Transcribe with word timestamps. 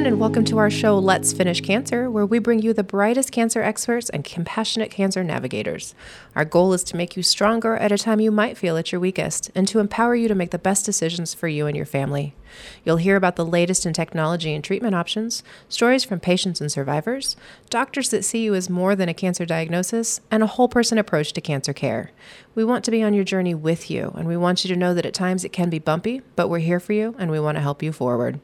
everyone, 0.00 0.14
and 0.14 0.20
welcome 0.20 0.46
to 0.46 0.56
our 0.56 0.70
show, 0.70 0.98
Let's 0.98 1.30
Finish 1.30 1.60
Cancer, 1.60 2.10
where 2.10 2.24
we 2.24 2.38
bring 2.38 2.62
you 2.62 2.72
the 2.72 2.82
brightest 2.82 3.32
cancer 3.32 3.60
experts 3.60 4.08
and 4.08 4.24
compassionate 4.24 4.90
cancer 4.90 5.22
navigators. 5.22 5.94
Our 6.34 6.46
goal 6.46 6.72
is 6.72 6.82
to 6.84 6.96
make 6.96 7.18
you 7.18 7.22
stronger 7.22 7.76
at 7.76 7.92
a 7.92 7.98
time 7.98 8.18
you 8.18 8.30
might 8.30 8.56
feel 8.56 8.78
at 8.78 8.92
your 8.92 9.00
weakest, 9.00 9.50
and 9.54 9.68
to 9.68 9.78
empower 9.78 10.14
you 10.14 10.26
to 10.28 10.34
make 10.34 10.52
the 10.52 10.58
best 10.58 10.86
decisions 10.86 11.34
for 11.34 11.48
you 11.48 11.66
and 11.66 11.76
your 11.76 11.84
family. 11.84 12.34
You'll 12.82 12.96
hear 12.96 13.14
about 13.14 13.36
the 13.36 13.44
latest 13.44 13.84
in 13.84 13.92
technology 13.92 14.54
and 14.54 14.64
treatment 14.64 14.94
options, 14.94 15.42
stories 15.68 16.02
from 16.02 16.18
patients 16.18 16.62
and 16.62 16.72
survivors, 16.72 17.36
doctors 17.68 18.08
that 18.08 18.24
see 18.24 18.42
you 18.42 18.54
as 18.54 18.70
more 18.70 18.96
than 18.96 19.10
a 19.10 19.14
cancer 19.14 19.44
diagnosis, 19.44 20.22
and 20.30 20.42
a 20.42 20.46
whole 20.46 20.68
person 20.68 20.96
approach 20.96 21.34
to 21.34 21.42
cancer 21.42 21.74
care. 21.74 22.10
We 22.54 22.64
want 22.64 22.86
to 22.86 22.90
be 22.90 23.02
on 23.02 23.12
your 23.12 23.24
journey 23.24 23.54
with 23.54 23.90
you, 23.90 24.14
and 24.16 24.26
we 24.26 24.38
want 24.38 24.64
you 24.64 24.68
to 24.72 24.80
know 24.80 24.94
that 24.94 25.04
at 25.04 25.12
times 25.12 25.44
it 25.44 25.52
can 25.52 25.68
be 25.68 25.78
bumpy, 25.78 26.22
but 26.36 26.48
we're 26.48 26.60
here 26.60 26.80
for 26.80 26.94
you 26.94 27.14
and 27.18 27.30
we 27.30 27.38
want 27.38 27.56
to 27.56 27.62
help 27.62 27.82
you 27.82 27.92
forward. 27.92 28.40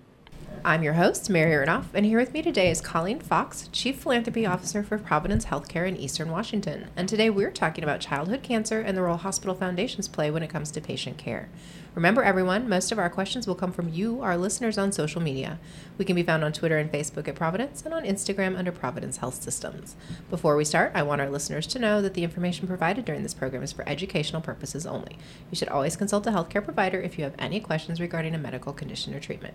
I'm 0.65 0.83
your 0.83 0.95
host, 0.95 1.31
Mary 1.31 1.53
Ernoff, 1.53 1.87
and 1.95 2.05
here 2.05 2.19
with 2.19 2.33
me 2.33 2.43
today 2.43 2.71
is 2.71 2.81
Colleen 2.81 3.21
Fox, 3.21 3.69
Chief 3.73 3.99
Philanthropy 3.99 4.45
Officer 4.47 4.83
for 4.83 4.99
Providence 4.99 5.47
Healthcare 5.47 5.87
in 5.87 5.97
Eastern 5.97 6.31
Washington. 6.31 6.89
And 6.97 7.09
today 7.09 7.31
we're 7.31 7.51
talking 7.51 7.85
about 7.85 8.01
childhood 8.01 8.43
cancer 8.43 8.81
and 8.81 8.97
the 8.97 9.03
role 9.03 9.17
hospital 9.17 9.55
foundations 9.55 10.09
play 10.09 10.31
when 10.31 10.43
it 10.43 10.51
comes 10.51 10.71
to 10.73 10.81
patient 10.81 11.19
care. 11.19 11.49
Remember, 11.95 12.23
everyone, 12.23 12.69
most 12.69 12.93
of 12.93 12.99
our 12.99 13.09
questions 13.09 13.47
will 13.47 13.55
come 13.55 13.73
from 13.73 13.89
you, 13.89 14.21
our 14.21 14.37
listeners, 14.37 14.77
on 14.77 14.93
social 14.93 15.21
media. 15.21 15.59
We 15.99 16.05
can 16.05 16.15
be 16.15 16.23
found 16.23 16.45
on 16.45 16.53
Twitter 16.53 16.77
and 16.79 16.93
Facebook 16.93 17.27
at 17.27 17.35
Providence 17.35 17.83
and 17.83 17.95
on 17.95 18.05
Instagram 18.05 18.59
under 18.59 18.71
Providence 18.71 19.17
Health 19.17 19.43
Systems. 19.43 19.97
Before 20.29 20.57
we 20.57 20.65
start, 20.65 20.93
I 20.95 21.03
want 21.05 21.21
our 21.21 21.31
listeners 21.31 21.67
to 21.69 21.79
know 21.79 22.03
that 22.03 22.15
the 22.15 22.25
information 22.25 22.69
provided 22.69 23.05
during 23.05 23.23
this 23.23 23.35
program 23.35 23.63
is 23.63 23.73
for 23.73 23.89
educational 23.89 24.43
purposes 24.43 24.87
only. 24.87 25.19
You 25.51 25.57
should 25.57 25.69
always 25.69 25.97
consult 25.97 26.27
a 26.27 26.31
healthcare 26.31 26.63
provider 26.63 27.01
if 27.01 27.19
you 27.19 27.25
have 27.25 27.35
any 27.39 27.61
questions 27.61 28.01
regarding 28.01 28.35
a 28.35 28.39
medical 28.39 28.73
condition 28.73 29.15
or 29.15 29.21
treatment. 29.21 29.55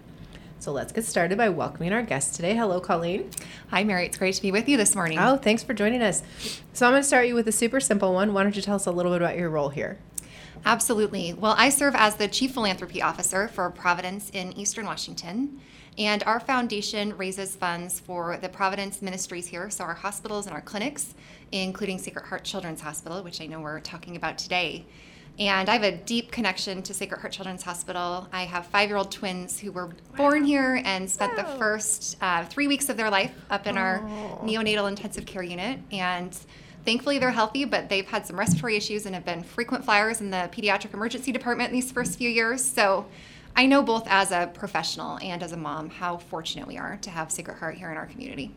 So 0.61 0.71
let's 0.71 0.91
get 0.91 1.05
started 1.05 1.39
by 1.39 1.49
welcoming 1.49 1.91
our 1.91 2.03
guest 2.03 2.35
today. 2.35 2.55
Hello, 2.55 2.79
Colleen. 2.79 3.31
Hi, 3.71 3.83
Mary. 3.83 4.05
It's 4.05 4.19
great 4.19 4.35
to 4.35 4.41
be 4.43 4.51
with 4.51 4.69
you 4.69 4.77
this 4.77 4.93
morning. 4.93 5.17
Oh, 5.17 5.35
thanks 5.35 5.63
for 5.63 5.73
joining 5.73 6.03
us. 6.03 6.21
So 6.73 6.85
I'm 6.85 6.91
going 6.91 7.01
to 7.01 7.07
start 7.07 7.27
you 7.27 7.33
with 7.33 7.47
a 7.47 7.51
super 7.51 7.79
simple 7.79 8.13
one. 8.13 8.31
Why 8.31 8.43
don't 8.43 8.55
you 8.55 8.61
tell 8.61 8.75
us 8.75 8.85
a 8.85 8.91
little 8.91 9.11
bit 9.11 9.23
about 9.23 9.37
your 9.37 9.49
role 9.49 9.69
here? 9.69 9.97
Absolutely. 10.63 11.33
Well, 11.33 11.55
I 11.57 11.69
serve 11.69 11.95
as 11.95 12.17
the 12.17 12.27
Chief 12.27 12.53
Philanthropy 12.53 13.01
Officer 13.01 13.47
for 13.47 13.67
Providence 13.71 14.29
in 14.29 14.53
Eastern 14.53 14.85
Washington. 14.85 15.59
And 15.97 16.21
our 16.27 16.39
foundation 16.39 17.17
raises 17.17 17.55
funds 17.55 17.99
for 17.99 18.37
the 18.37 18.47
Providence 18.47 19.01
ministries 19.01 19.47
here, 19.47 19.71
so 19.71 19.83
our 19.83 19.95
hospitals 19.95 20.45
and 20.45 20.53
our 20.53 20.61
clinics, 20.61 21.15
including 21.51 21.97
Sacred 21.97 22.27
Heart 22.27 22.43
Children's 22.43 22.81
Hospital, 22.81 23.23
which 23.23 23.41
I 23.41 23.47
know 23.47 23.61
we're 23.61 23.79
talking 23.79 24.15
about 24.15 24.37
today. 24.37 24.85
And 25.41 25.69
I 25.69 25.73
have 25.73 25.81
a 25.81 25.91
deep 25.91 26.31
connection 26.31 26.83
to 26.83 26.93
Sacred 26.93 27.19
Heart 27.19 27.33
Children's 27.33 27.63
Hospital. 27.63 28.27
I 28.31 28.43
have 28.43 28.67
five 28.67 28.89
year 28.89 28.97
old 28.97 29.11
twins 29.11 29.59
who 29.59 29.71
were 29.71 29.87
wow. 29.87 29.93
born 30.15 30.43
here 30.43 30.79
and 30.85 31.09
spent 31.09 31.35
wow. 31.35 31.41
the 31.41 31.57
first 31.57 32.15
uh, 32.21 32.45
three 32.45 32.67
weeks 32.67 32.89
of 32.89 32.97
their 32.97 33.09
life 33.09 33.33
up 33.49 33.65
in 33.65 33.75
oh. 33.75 33.81
our 33.81 33.99
neonatal 34.43 34.87
intensive 34.87 35.25
care 35.25 35.41
unit. 35.41 35.79
And 35.91 36.37
thankfully, 36.85 37.17
they're 37.17 37.31
healthy, 37.31 37.65
but 37.65 37.89
they've 37.89 38.05
had 38.05 38.27
some 38.27 38.37
respiratory 38.37 38.77
issues 38.77 39.07
and 39.07 39.15
have 39.15 39.25
been 39.25 39.41
frequent 39.41 39.83
flyers 39.83 40.21
in 40.21 40.29
the 40.29 40.47
pediatric 40.53 40.93
emergency 40.93 41.31
department 41.31 41.69
in 41.69 41.73
these 41.73 41.91
first 41.91 42.19
few 42.19 42.29
years. 42.29 42.63
So 42.63 43.07
I 43.55 43.65
know 43.65 43.81
both 43.81 44.05
as 44.07 44.31
a 44.31 44.51
professional 44.53 45.17
and 45.23 45.41
as 45.41 45.53
a 45.53 45.57
mom 45.57 45.89
how 45.89 46.17
fortunate 46.17 46.67
we 46.67 46.77
are 46.77 46.99
to 47.01 47.09
have 47.09 47.31
Sacred 47.31 47.57
Heart 47.57 47.79
here 47.79 47.89
in 47.89 47.97
our 47.97 48.05
community. 48.05 48.53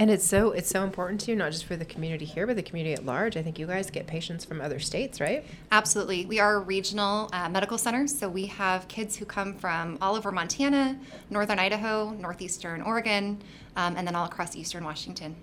And 0.00 0.10
it's 0.10 0.24
so 0.24 0.52
it's 0.52 0.70
so 0.70 0.82
important 0.82 1.20
to 1.20 1.30
you, 1.30 1.36
not 1.36 1.52
just 1.52 1.66
for 1.66 1.76
the 1.76 1.84
community 1.84 2.24
here, 2.24 2.46
but 2.46 2.56
the 2.56 2.62
community 2.62 2.94
at 2.94 3.04
large. 3.04 3.36
I 3.36 3.42
think 3.42 3.58
you 3.58 3.66
guys 3.66 3.90
get 3.90 4.06
patients 4.06 4.46
from 4.46 4.62
other 4.62 4.78
states, 4.78 5.20
right? 5.20 5.44
Absolutely. 5.70 6.24
We 6.24 6.40
are 6.40 6.54
a 6.54 6.58
regional 6.60 7.28
uh, 7.34 7.50
medical 7.50 7.76
center, 7.76 8.06
so 8.06 8.26
we 8.26 8.46
have 8.46 8.88
kids 8.88 9.14
who 9.14 9.26
come 9.26 9.52
from 9.52 9.98
all 10.00 10.16
over 10.16 10.32
Montana, 10.32 10.98
northern 11.28 11.58
Idaho, 11.58 12.12
northeastern 12.12 12.80
Oregon, 12.80 13.42
um, 13.76 13.94
and 13.94 14.06
then 14.06 14.14
all 14.14 14.24
across 14.24 14.56
eastern 14.56 14.84
Washington. 14.84 15.36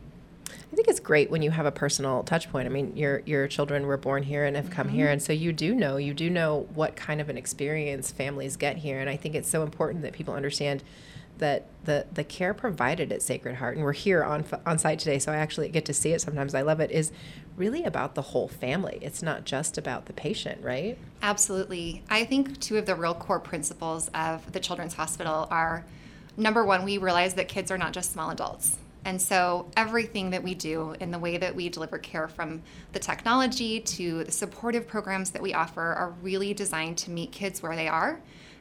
I 0.50 0.75
think 0.75 0.88
it's 0.88 1.00
great 1.00 1.29
when 1.29 1.44
you 1.44 1.51
have 1.51 1.68
a 1.68 1.72
personal 1.72 2.24
touch 2.24 2.50
point. 2.51 2.66
I 2.66 2.72
mean, 2.72 2.97
your 2.97 3.22
your 3.28 3.47
children 3.47 3.85
were 3.85 3.97
born 3.97 4.24
here 4.24 4.44
and 4.44 4.56
have 4.56 4.72
come 4.72 4.88
mm-hmm. 4.88 4.95
here, 4.95 5.09
and 5.12 5.22
so 5.22 5.34
you 5.34 5.53
do 5.53 5.75
know 5.75 5.97
you 5.97 6.16
do 6.16 6.31
know 6.31 6.68
what 6.74 6.95
kind 6.95 7.22
of 7.22 7.29
an 7.29 7.38
experience 7.38 8.09
families 8.09 8.56
get 8.56 8.78
here, 8.78 9.01
and 9.01 9.07
I 9.07 9.18
think 9.18 9.35
it's 9.35 9.50
so 9.50 9.62
important 9.62 10.01
that 10.01 10.13
people 10.13 10.34
understand 10.34 10.84
that 11.39 11.65
the 11.85 12.05
the 12.13 12.23
care 12.23 12.53
provided 12.53 13.11
at 13.11 13.21
Sacred 13.21 13.55
Heart, 13.55 13.75
and 13.75 13.83
we're 13.83 13.93
here 13.93 14.23
on 14.23 14.45
on 14.65 14.77
site 14.77 14.99
today, 14.99 15.19
so 15.19 15.31
I 15.31 15.37
actually 15.37 15.69
get 15.69 15.85
to 15.85 15.93
see 15.93 16.13
it. 16.13 16.21
Sometimes 16.21 16.55
I 16.55 16.61
love 16.61 16.79
it. 16.79 16.91
Is 16.91 17.11
really 17.55 17.83
about 17.83 18.15
the 18.15 18.21
whole 18.21 18.47
family. 18.47 18.99
It's 19.01 19.23
not 19.23 19.45
just 19.45 19.77
about 19.77 20.05
the 20.05 20.13
patient, 20.13 20.63
right? 20.63 20.97
Absolutely. 21.21 22.03
I 22.09 22.23
think 22.23 22.59
two 22.59 22.77
of 22.77 22.85
the 22.85 22.95
real 22.95 23.15
core 23.15 23.39
principles 23.39 24.09
of 24.13 24.51
the 24.51 24.59
Children's 24.59 24.93
Hospital 24.93 25.47
are 25.49 25.83
number 26.37 26.63
one, 26.63 26.85
we 26.85 26.99
realize 26.99 27.33
that 27.33 27.47
kids 27.47 27.71
are 27.71 27.77
not 27.77 27.93
just 27.93 28.13
small 28.13 28.29
adults. 28.29 28.77
And 29.03 29.21
so 29.21 29.71
everything 29.77 30.31
that 30.31 30.43
we 30.43 30.53
do 30.53 30.93
in 30.99 31.11
the 31.11 31.19
way 31.19 31.37
that 31.37 31.55
we 31.55 31.69
deliver 31.69 31.97
care 31.97 32.27
from 32.27 32.61
the 32.91 32.99
technology 32.99 33.79
to 33.79 34.25
the 34.25 34.31
supportive 34.31 34.87
programs 34.87 35.31
that 35.31 35.41
we 35.41 35.53
offer 35.53 35.81
are 35.81 36.13
really 36.21 36.53
designed 36.53 36.97
to 36.99 37.11
meet 37.11 37.31
kids 37.31 37.63
where 37.63 37.75
they 37.75 37.87
are 37.87 38.19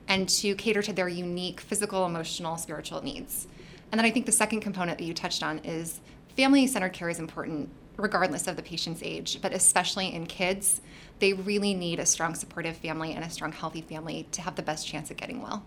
and 0.09 0.29
to 0.29 0.55
cater 0.55 0.83
to 0.83 0.93
their 0.93 1.09
unique 1.09 1.61
physical, 1.61 2.07
emotional, 2.07 2.57
spiritual 2.57 3.03
needs. 3.03 3.49
And 3.91 3.99
then 3.99 4.05
I 4.05 4.11
think 4.11 4.27
the 4.27 4.33
second 4.33 4.61
component 4.61 4.99
that 4.99 5.05
you 5.05 5.15
touched 5.15 5.43
on 5.43 5.59
is 5.61 6.01
family 6.37 6.67
centered 6.67 6.93
care 6.93 7.09
is 7.09 7.19
important 7.19 7.71
regardless 7.97 8.47
of 8.47 8.57
the 8.57 8.63
patient's 8.63 9.03
age, 9.03 9.41
but 9.41 9.53
especially 9.53 10.13
in 10.13 10.27
kids. 10.27 10.81
They 11.19 11.33
really 11.33 11.73
need 11.73 11.99
a 11.99 12.07
strong 12.07 12.35
supportive 12.35 12.77
family 12.77 13.13
and 13.15 13.25
a 13.25 13.31
strong 13.31 13.53
healthy 13.53 13.81
family 13.81 14.27
to 14.33 14.43
have 14.43 14.57
the 14.57 14.63
best 14.63 14.87
chance 14.87 15.11
at 15.11 15.17
getting 15.17 15.41
well. 15.41 15.65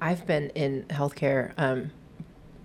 I've 0.00 0.26
been 0.26 0.50
in 0.50 0.84
healthcare 0.84 1.52
um, 1.58 1.90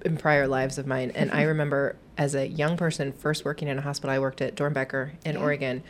in 0.04 0.18
prior 0.18 0.48
lives 0.48 0.78
of 0.78 0.86
mine, 0.86 1.12
and 1.16 1.32
I 1.32 1.42
remember 1.54 1.96
as 2.18 2.36
a 2.36 2.48
young 2.48 2.78
person 2.78 3.12
first 3.12 3.46
working 3.46 3.68
in 3.68 3.78
a 3.78 3.82
hospital 3.82 4.14
i 4.14 4.20
worked 4.20 4.42
at 4.42 4.56
Doernbecher 4.56 5.12
in 5.24 5.36
yeah. 5.36 5.42
oregon 5.42 5.84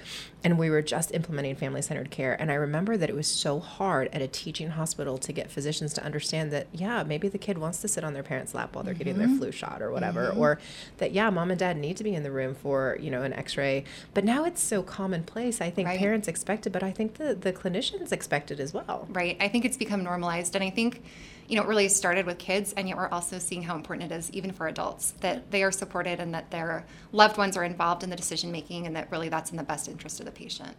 and 0.43 0.57
we 0.59 0.69
were 0.69 0.81
just 0.81 1.13
implementing 1.13 1.55
family-centered 1.55 2.11
care 2.11 2.39
and 2.39 2.51
i 2.51 2.55
remember 2.55 2.97
that 2.97 3.09
it 3.09 3.15
was 3.15 3.27
so 3.27 3.59
hard 3.59 4.09
at 4.13 4.21
a 4.21 4.27
teaching 4.27 4.69
hospital 4.69 5.17
to 5.17 5.31
get 5.31 5.51
physicians 5.51 5.93
to 5.93 6.03
understand 6.03 6.51
that 6.51 6.67
yeah 6.71 7.03
maybe 7.03 7.27
the 7.27 7.37
kid 7.37 7.57
wants 7.57 7.81
to 7.81 7.87
sit 7.87 8.03
on 8.03 8.13
their 8.13 8.23
parents 8.23 8.53
lap 8.53 8.75
while 8.75 8.83
they're 8.83 8.93
mm-hmm. 8.93 8.99
getting 8.99 9.17
their 9.17 9.27
mm-hmm. 9.27 9.37
flu 9.37 9.51
shot 9.51 9.81
or 9.81 9.91
whatever 9.91 10.29
mm-hmm. 10.29 10.39
or 10.39 10.59
that 10.97 11.11
yeah 11.11 11.29
mom 11.29 11.51
and 11.51 11.59
dad 11.59 11.77
need 11.77 11.97
to 11.97 12.03
be 12.03 12.15
in 12.15 12.23
the 12.23 12.31
room 12.31 12.55
for 12.55 12.97
you 12.99 13.09
know 13.09 13.23
an 13.23 13.33
x-ray 13.33 13.83
but 14.13 14.23
now 14.23 14.43
it's 14.45 14.61
so 14.61 14.81
commonplace 14.81 15.61
i 15.61 15.69
think 15.69 15.87
right. 15.87 15.99
parents 15.99 16.27
expect 16.27 16.65
it 16.65 16.71
but 16.71 16.83
i 16.83 16.91
think 16.91 17.15
the, 17.15 17.35
the 17.35 17.53
clinicians 17.53 18.11
expect 18.11 18.51
it 18.51 18.59
as 18.59 18.73
well 18.73 19.07
right 19.09 19.37
i 19.39 19.47
think 19.47 19.65
it's 19.65 19.77
become 19.77 20.03
normalized 20.03 20.55
and 20.55 20.63
i 20.63 20.69
think 20.69 21.01
you 21.47 21.55
know, 21.55 21.63
it 21.63 21.67
really 21.67 21.87
started 21.89 22.25
with 22.25 22.37
kids, 22.37 22.73
and 22.73 22.87
yet 22.87 22.97
we're 22.97 23.09
also 23.09 23.39
seeing 23.39 23.63
how 23.63 23.75
important 23.75 24.11
it 24.11 24.15
is, 24.15 24.31
even 24.31 24.51
for 24.51 24.67
adults, 24.67 25.11
that 25.21 25.51
they 25.51 25.63
are 25.63 25.71
supported 25.71 26.19
and 26.19 26.33
that 26.33 26.51
their 26.51 26.85
loved 27.11 27.37
ones 27.37 27.55
are 27.55 27.63
involved 27.63 28.03
in 28.03 28.09
the 28.09 28.15
decision 28.15 28.51
making, 28.51 28.87
and 28.87 28.95
that 28.95 29.11
really 29.11 29.29
that's 29.29 29.51
in 29.51 29.57
the 29.57 29.63
best 29.63 29.87
interest 29.87 30.19
of 30.19 30.25
the 30.25 30.31
patient. 30.31 30.75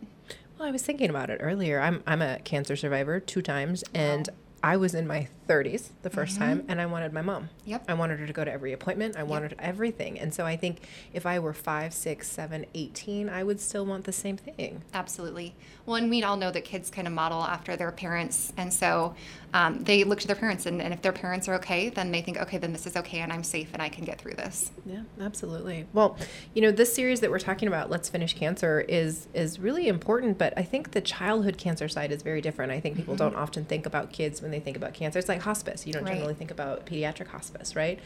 Well, 0.58 0.68
I 0.68 0.72
was 0.72 0.82
thinking 0.82 1.10
about 1.10 1.30
it 1.30 1.38
earlier. 1.40 1.80
I'm 1.80 2.02
I'm 2.06 2.22
a 2.22 2.38
cancer 2.40 2.76
survivor 2.76 3.20
two 3.20 3.42
times, 3.42 3.82
uh-huh. 3.84 3.98
and 3.98 4.28
wow. 4.28 4.34
I 4.62 4.76
was 4.76 4.94
in 4.94 5.06
my 5.06 5.28
30s 5.46 5.90
the 6.02 6.10
1st 6.10 6.14
mm-hmm. 6.14 6.38
time 6.38 6.64
and 6.68 6.80
I 6.80 6.86
wanted 6.86 7.12
my 7.12 7.22
mom. 7.22 7.48
Yep. 7.64 7.84
I 7.88 7.94
wanted 7.94 8.18
her 8.18 8.26
to 8.26 8.32
go 8.32 8.44
to 8.44 8.52
every 8.52 8.72
appointment. 8.72 9.16
I 9.16 9.20
yep. 9.20 9.28
wanted 9.28 9.54
everything. 9.58 10.18
And 10.18 10.32
so 10.32 10.44
I 10.44 10.56
think 10.56 10.82
if 11.12 11.26
I 11.26 11.38
were 11.38 11.52
five, 11.52 11.92
six, 11.94 12.28
seven, 12.28 12.66
18, 12.74 13.28
I 13.28 13.44
would 13.44 13.60
still 13.60 13.86
want 13.86 14.04
the 14.04 14.12
same 14.12 14.36
thing. 14.36 14.82
Absolutely. 14.92 15.54
Well, 15.84 15.96
and 15.96 16.10
we 16.10 16.22
all 16.22 16.36
know 16.36 16.50
that 16.50 16.64
kids 16.64 16.90
kind 16.90 17.06
of 17.06 17.12
model 17.12 17.42
after 17.42 17.76
their 17.76 17.92
parents. 17.92 18.52
And 18.56 18.72
so 18.72 19.14
um, 19.54 19.84
they 19.84 20.04
look 20.04 20.20
to 20.20 20.26
their 20.26 20.36
parents. 20.36 20.66
And, 20.66 20.82
and 20.82 20.92
if 20.92 21.02
their 21.02 21.12
parents 21.12 21.48
are 21.48 21.54
okay, 21.54 21.88
then 21.88 22.10
they 22.10 22.22
think, 22.22 22.38
okay, 22.38 22.58
then 22.58 22.72
this 22.72 22.86
is 22.86 22.96
okay 22.96 23.20
and 23.20 23.32
I'm 23.32 23.44
safe 23.44 23.70
and 23.72 23.80
I 23.80 23.88
can 23.88 24.04
get 24.04 24.20
through 24.20 24.34
this. 24.34 24.72
Yeah, 24.84 25.02
absolutely. 25.20 25.86
Well, 25.92 26.16
you 26.54 26.62
know, 26.62 26.72
this 26.72 26.92
series 26.92 27.20
that 27.20 27.30
we're 27.30 27.38
talking 27.38 27.68
about, 27.68 27.90
Let's 27.90 28.08
Finish 28.08 28.34
Cancer, 28.34 28.80
is, 28.80 29.28
is 29.32 29.58
really 29.58 29.88
important. 29.88 30.38
But 30.38 30.54
I 30.56 30.62
think 30.62 30.92
the 30.92 31.00
childhood 31.00 31.56
cancer 31.56 31.88
side 31.88 32.10
is 32.10 32.22
very 32.22 32.40
different. 32.40 32.72
I 32.72 32.80
think 32.80 32.96
people 32.96 33.14
mm-hmm. 33.14 33.30
don't 33.30 33.36
often 33.36 33.64
think 33.64 33.86
about 33.86 34.12
kids 34.12 34.42
when 34.42 34.50
they 34.50 34.60
think 34.60 34.76
about 34.76 34.94
cancer. 34.94 35.18
It's 35.18 35.28
like 35.28 35.35
hospice. 35.40 35.86
You 35.86 35.92
don't 35.92 36.04
right. 36.04 36.14
generally 36.14 36.34
think 36.34 36.50
about 36.50 36.86
pediatric 36.86 37.28
hospice, 37.28 37.76
right? 37.76 38.00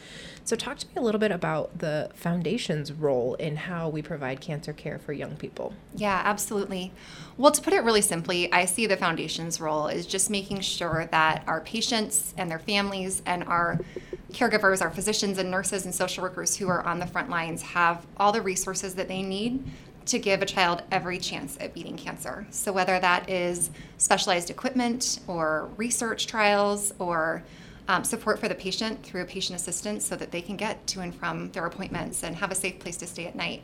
So, 0.44 0.56
talk 0.56 0.78
to 0.78 0.86
me 0.88 0.92
a 0.96 1.00
little 1.00 1.18
bit 1.18 1.32
about 1.32 1.78
the 1.78 2.10
foundation's 2.14 2.92
role 2.92 3.34
in 3.34 3.56
how 3.56 3.88
we 3.88 4.02
provide 4.02 4.40
cancer 4.40 4.72
care 4.72 4.98
for 4.98 5.12
young 5.12 5.36
people. 5.36 5.74
Yeah, 5.94 6.20
absolutely. 6.24 6.92
Well, 7.36 7.52
to 7.52 7.60
put 7.62 7.72
it 7.72 7.84
really 7.84 8.02
simply, 8.02 8.52
I 8.52 8.64
see 8.64 8.86
the 8.86 8.96
foundation's 8.96 9.60
role 9.60 9.86
is 9.88 10.06
just 10.06 10.30
making 10.30 10.60
sure 10.60 11.08
that 11.10 11.42
our 11.46 11.60
patients 11.60 12.34
and 12.36 12.50
their 12.50 12.58
families 12.58 13.22
and 13.26 13.44
our 13.44 13.80
caregivers, 14.32 14.80
our 14.80 14.90
physicians 14.90 15.38
and 15.38 15.50
nurses 15.50 15.84
and 15.84 15.94
social 15.94 16.22
workers 16.22 16.56
who 16.56 16.68
are 16.68 16.82
on 16.82 16.98
the 16.98 17.06
front 17.06 17.30
lines 17.30 17.62
have 17.62 18.06
all 18.16 18.32
the 18.32 18.42
resources 18.42 18.94
that 18.94 19.08
they 19.08 19.22
need 19.22 19.64
to 20.10 20.18
give 20.18 20.42
a 20.42 20.46
child 20.46 20.82
every 20.90 21.18
chance 21.18 21.56
at 21.60 21.72
beating 21.72 21.96
cancer. 21.96 22.46
So, 22.50 22.72
whether 22.72 22.98
that 22.98 23.30
is 23.30 23.70
specialized 23.96 24.50
equipment 24.50 25.20
or 25.26 25.70
research 25.76 26.26
trials 26.26 26.92
or 26.98 27.44
um, 27.88 28.04
support 28.04 28.38
for 28.38 28.48
the 28.48 28.54
patient 28.54 29.02
through 29.04 29.22
a 29.22 29.24
patient 29.24 29.58
assistant 29.58 30.02
so 30.02 30.16
that 30.16 30.30
they 30.30 30.42
can 30.42 30.56
get 30.56 30.86
to 30.88 31.00
and 31.00 31.14
from 31.14 31.50
their 31.52 31.66
appointments 31.66 32.22
and 32.22 32.36
have 32.36 32.50
a 32.50 32.54
safe 32.54 32.78
place 32.78 32.96
to 32.98 33.06
stay 33.06 33.26
at 33.26 33.34
night. 33.34 33.62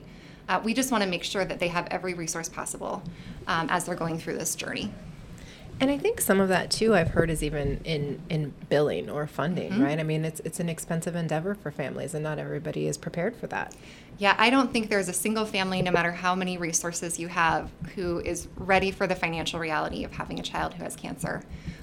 Uh, 0.49 0.61
we 0.63 0.73
just 0.73 0.93
want 0.93 1.03
to 1.03 1.11
make 1.11 1.25
sure 1.25 1.45
that 1.45 1.59
they 1.59 1.69
have 1.69 1.89
every 1.91 2.15
resource 2.15 2.49
possible 2.49 3.03
um, 3.49 3.67
as 3.69 3.85
they're 3.85 3.97
going 3.97 4.19
through 4.19 4.39
this 4.39 4.55
journey. 4.55 4.93
And 5.79 5.91
I 5.91 5.99
think 5.99 6.23
some 6.23 6.41
of 6.41 6.49
that 6.49 6.71
too 6.71 6.95
I've 6.95 7.09
heard 7.11 7.29
is 7.29 7.43
even 7.43 7.81
in 7.85 8.21
in 8.31 8.55
billing 8.69 9.11
or 9.11 9.27
funding, 9.27 9.73
Mm-hmm. 9.73 9.83
right? 9.83 10.01
I 10.01 10.03
mean, 10.03 10.25
it's 10.25 10.41
it's 10.41 10.59
an 10.61 10.69
expensive 10.69 11.15
endeavor 11.15 11.55
for 11.55 11.71
families 11.71 12.15
and 12.15 12.23
not 12.23 12.39
everybody 12.39 12.87
is 12.87 12.97
prepared 12.97 13.37
for 13.37 13.47
that. 13.49 13.75
Yeah, 14.19 14.35
I 14.39 14.49
don't 14.49 14.73
think 14.73 14.89
there's 14.89 15.11
a 15.11 15.13
single 15.13 15.45
family, 15.45 15.83
no 15.83 15.91
matter 15.91 16.11
how 16.13 16.35
many 16.35 16.57
resources 16.57 17.19
you 17.19 17.29
have, 17.29 17.71
who 17.95 18.21
is 18.21 18.49
ready 18.57 18.91
for 18.91 19.07
the 19.07 19.15
financial 19.15 19.61
reality 19.61 20.05
of 20.05 20.13
having 20.13 20.41
a 20.41 20.43
child 20.43 20.73
who 20.73 20.83
has 20.83 20.97
cancer. 20.97 21.43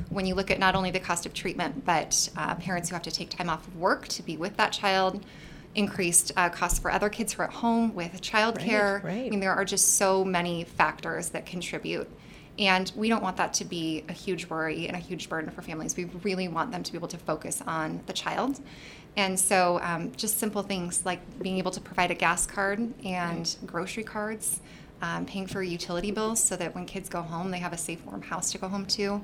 When 0.10 0.26
you 0.26 0.34
look 0.34 0.50
at 0.50 0.58
not 0.58 0.74
only 0.74 0.90
the 0.90 1.00
cost 1.00 1.28
of 1.28 1.36
treatment, 1.36 1.86
but 1.86 2.30
uh, 2.36 2.56
parents 2.56 2.90
who 2.90 2.96
have 2.96 3.04
to 3.04 3.12
take 3.12 3.30
time 3.30 3.50
off 3.52 3.68
of 3.68 3.76
work 3.78 4.08
to 4.08 4.24
be 4.24 4.36
with 4.38 4.58
that 4.58 4.72
child, 4.72 5.24
increased 5.76 6.32
uh, 6.36 6.50
costs 6.50 6.80
for 6.80 6.90
other 6.90 7.10
kids 7.10 7.34
who 7.34 7.44
are 7.44 7.46
at 7.46 7.54
home 7.54 7.94
with 7.94 8.20
childcare. 8.22 9.04
right. 9.04 9.28
I 9.28 9.30
mean, 9.30 9.40
there 9.40 9.54
are 9.54 9.66
just 9.66 9.96
so 9.98 10.26
many 10.26 10.64
factors 10.64 11.30
that 11.30 11.46
contribute. 11.46 12.10
And 12.60 12.92
we 12.96 13.10
don't 13.10 13.24
want 13.24 13.38
that 13.38 13.54
to 13.56 13.66
be 13.66 14.04
a 14.10 14.14
huge 14.14 14.48
worry 14.48 14.88
and 14.88 14.96
a 14.96 15.00
huge 15.00 15.28
burden 15.28 15.50
for 15.50 15.62
families. 15.62 15.98
We 15.98 16.06
really 16.24 16.48
want 16.48 16.72
them 16.72 16.84
to 16.84 16.92
be 16.92 16.98
able 16.98 17.08
to 17.08 17.18
focus 17.18 17.64
on 17.66 18.02
the 18.06 18.14
child. 18.14 18.60
And 19.16 19.40
so, 19.40 19.80
um, 19.82 20.12
just 20.16 20.40
simple 20.40 20.64
things 20.64 21.06
like 21.06 21.20
being 21.42 21.58
able 21.58 21.72
to 21.72 21.82
provide 21.82 22.12
a 22.12 22.16
gas 22.16 22.46
card 22.46 22.94
and 23.04 23.56
grocery 23.66 24.04
cards, 24.04 24.60
um, 25.02 25.26
paying 25.26 25.48
for 25.48 25.62
utility 25.62 26.12
bills 26.12 26.44
so 26.44 26.56
that 26.56 26.74
when 26.74 26.86
kids 26.86 27.10
go 27.10 27.22
home, 27.22 27.52
they 27.52 27.60
have 27.60 27.74
a 27.74 27.78
safe, 27.78 28.04
warm 28.06 28.22
house 28.22 28.52
to 28.52 28.58
go 28.58 28.68
home 28.68 28.86
to. 28.88 29.22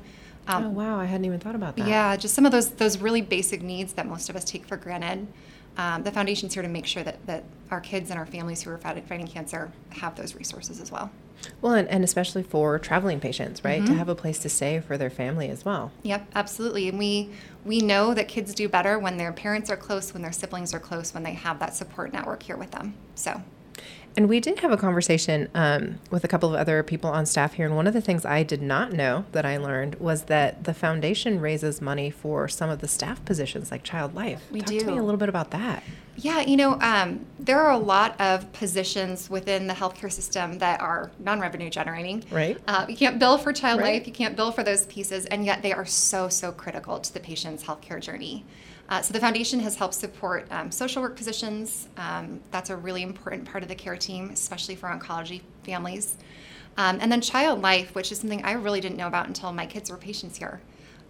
Um, 0.48 0.66
oh 0.66 0.70
wow, 0.70 1.00
I 1.00 1.06
hadn't 1.06 1.26
even 1.26 1.40
thought 1.40 1.56
about 1.56 1.76
that. 1.78 1.88
yeah, 1.88 2.16
just 2.16 2.34
some 2.34 2.46
of 2.46 2.52
those 2.52 2.72
those 2.72 2.98
really 2.98 3.22
basic 3.22 3.62
needs 3.62 3.94
that 3.94 4.08
most 4.08 4.30
of 4.30 4.36
us 4.36 4.44
take 4.44 4.66
for 4.66 4.78
granted. 4.78 5.28
Um, 5.78 6.04
the 6.04 6.12
foundation's 6.12 6.54
here 6.54 6.64
to 6.64 6.70
make 6.70 6.86
sure 6.86 7.04
that, 7.04 7.26
that 7.28 7.44
our 7.72 7.80
kids 7.80 8.10
and 8.10 8.20
our 8.20 8.26
families 8.26 8.62
who 8.62 8.72
are 8.72 8.78
fighting, 8.78 9.04
fighting 9.04 9.28
cancer 9.28 9.72
have 9.92 10.16
those 10.16 10.36
resources 10.36 10.82
as 10.82 10.92
well. 10.92 11.10
Well, 11.62 11.74
and, 11.74 11.88
and 11.90 12.04
especially 12.04 12.44
for 12.44 12.80
traveling 12.80 13.20
patients, 13.20 13.64
right? 13.64 13.82
Mm-hmm. 13.82 13.94
To 13.94 13.98
have 13.98 14.10
a 14.10 14.16
place 14.16 14.40
to 14.40 14.50
stay 14.50 14.80
for 14.80 14.98
their 14.98 15.10
family 15.10 15.50
as 15.50 15.66
well. 15.66 15.92
Yep, 16.04 16.30
absolutely. 16.36 16.90
And 16.90 16.98
we 16.98 17.30
we 17.66 17.80
know 17.80 18.14
that 18.14 18.28
kids 18.28 18.54
do 18.54 18.70
better 18.70 18.98
when 18.98 19.18
their 19.18 19.34
parents 19.34 19.70
are 19.70 19.78
close, 19.78 20.14
when 20.14 20.22
their 20.22 20.32
siblings 20.32 20.74
are 20.74 20.80
close, 20.80 21.14
when 21.14 21.24
they 21.24 21.34
have 21.34 21.60
that 21.60 21.76
support 21.76 22.14
network 22.14 22.44
here 22.44 22.58
with 22.58 22.72
them. 22.72 22.94
So, 23.16 23.44
And 24.20 24.28
we 24.28 24.42
did 24.42 24.60
have 24.60 24.72
a 24.74 24.76
conversation 24.76 25.48
um, 25.56 25.98
with 26.12 26.26
a 26.26 26.28
couple 26.28 26.54
of 26.54 26.60
other 26.60 26.84
people 26.84 27.10
on 27.10 27.26
staff 27.26 27.54
here. 27.54 27.66
And 27.66 27.78
one 27.78 27.88
of 27.88 27.94
the 27.94 28.02
things 28.02 28.26
I 28.26 28.44
did 28.44 28.62
not 28.62 28.92
know 28.92 29.24
that 29.32 29.46
I 29.46 29.56
learned 29.56 29.96
was 29.96 30.24
that 30.24 30.66
the 30.66 30.74
foundation 30.74 31.40
raises 31.40 31.80
money 31.80 32.10
for 32.10 32.50
some 32.50 32.70
of 32.70 32.82
the 32.82 32.88
staff 32.90 33.24
positions 33.24 33.72
like 33.72 33.82
child 33.82 34.16
life. 34.16 34.44
We 34.52 34.60
Talk 34.60 34.78
to 34.78 34.86
me 34.88 34.98
a 34.98 35.04
little 35.04 35.18
bit 35.18 35.30
about 35.30 35.52
that. 35.52 35.84
yeah, 36.18 36.42
you 36.42 36.58
know, 36.58 36.78
um, 36.82 37.26
there 37.40 37.62
are 37.62 37.72
a 37.72 37.78
lot 37.78 38.20
of 38.20 38.52
positions 38.52 39.30
within 39.30 39.68
the 39.68 39.74
healthcare 39.74 40.12
system 40.12 40.58
that 40.58 40.82
are 40.82 41.12
non-revenue 41.20 41.70
generating. 41.70 42.26
Right. 42.30 42.58
Uh, 42.68 42.88
you 42.90 42.98
can't 42.98 43.20
bill 43.20 43.38
for 43.38 43.54
child 43.54 43.80
Right. 43.80 44.00
life, 44.00 44.06
you 44.06 44.12
can't 44.12 44.36
bill 44.36 44.52
for 44.52 44.64
those 44.64 44.86
pieces, 44.88 45.28
and 45.28 45.46
yet 45.46 45.62
they 45.62 45.72
are 45.72 45.86
so 45.86 46.28
so 46.28 46.52
critical 46.52 47.00
to 47.00 47.14
the 47.14 47.22
patient's 47.22 47.64
healthcare 47.64 48.02
journey. 48.02 48.44
Uh, 48.90 49.02
so 49.04 49.14
the 49.14 49.20
foundation 49.20 49.60
has 49.60 49.76
helped 49.76 49.94
support 49.94 50.48
um, 50.50 50.72
social 50.72 51.02
work 51.02 51.16
positions. 51.16 51.88
Um, 51.98 52.40
that's 52.50 52.72
a 52.72 52.76
really 52.76 53.04
important 53.04 53.46
part 53.46 53.62
of 53.62 53.70
the 53.70 53.76
care 53.76 53.96
team, 53.96 54.32
especially 54.32 54.76
for 54.76 54.90
oncology 54.90 55.42
families. 55.64 56.18
Um, 56.76 56.98
and 57.00 57.12
then 57.12 57.22
child 57.22 57.62
life, 57.62 57.94
which 57.94 58.12
is 58.12 58.20
something 58.20 58.44
I 58.44 58.54
really 58.54 58.82
didn't 58.82 58.98
know 58.98 59.08
about 59.08 59.28
until 59.28 59.54
my 59.54 59.68
kids 59.68 59.92
were 59.92 59.98
patients 59.98 60.38
here. 60.38 60.60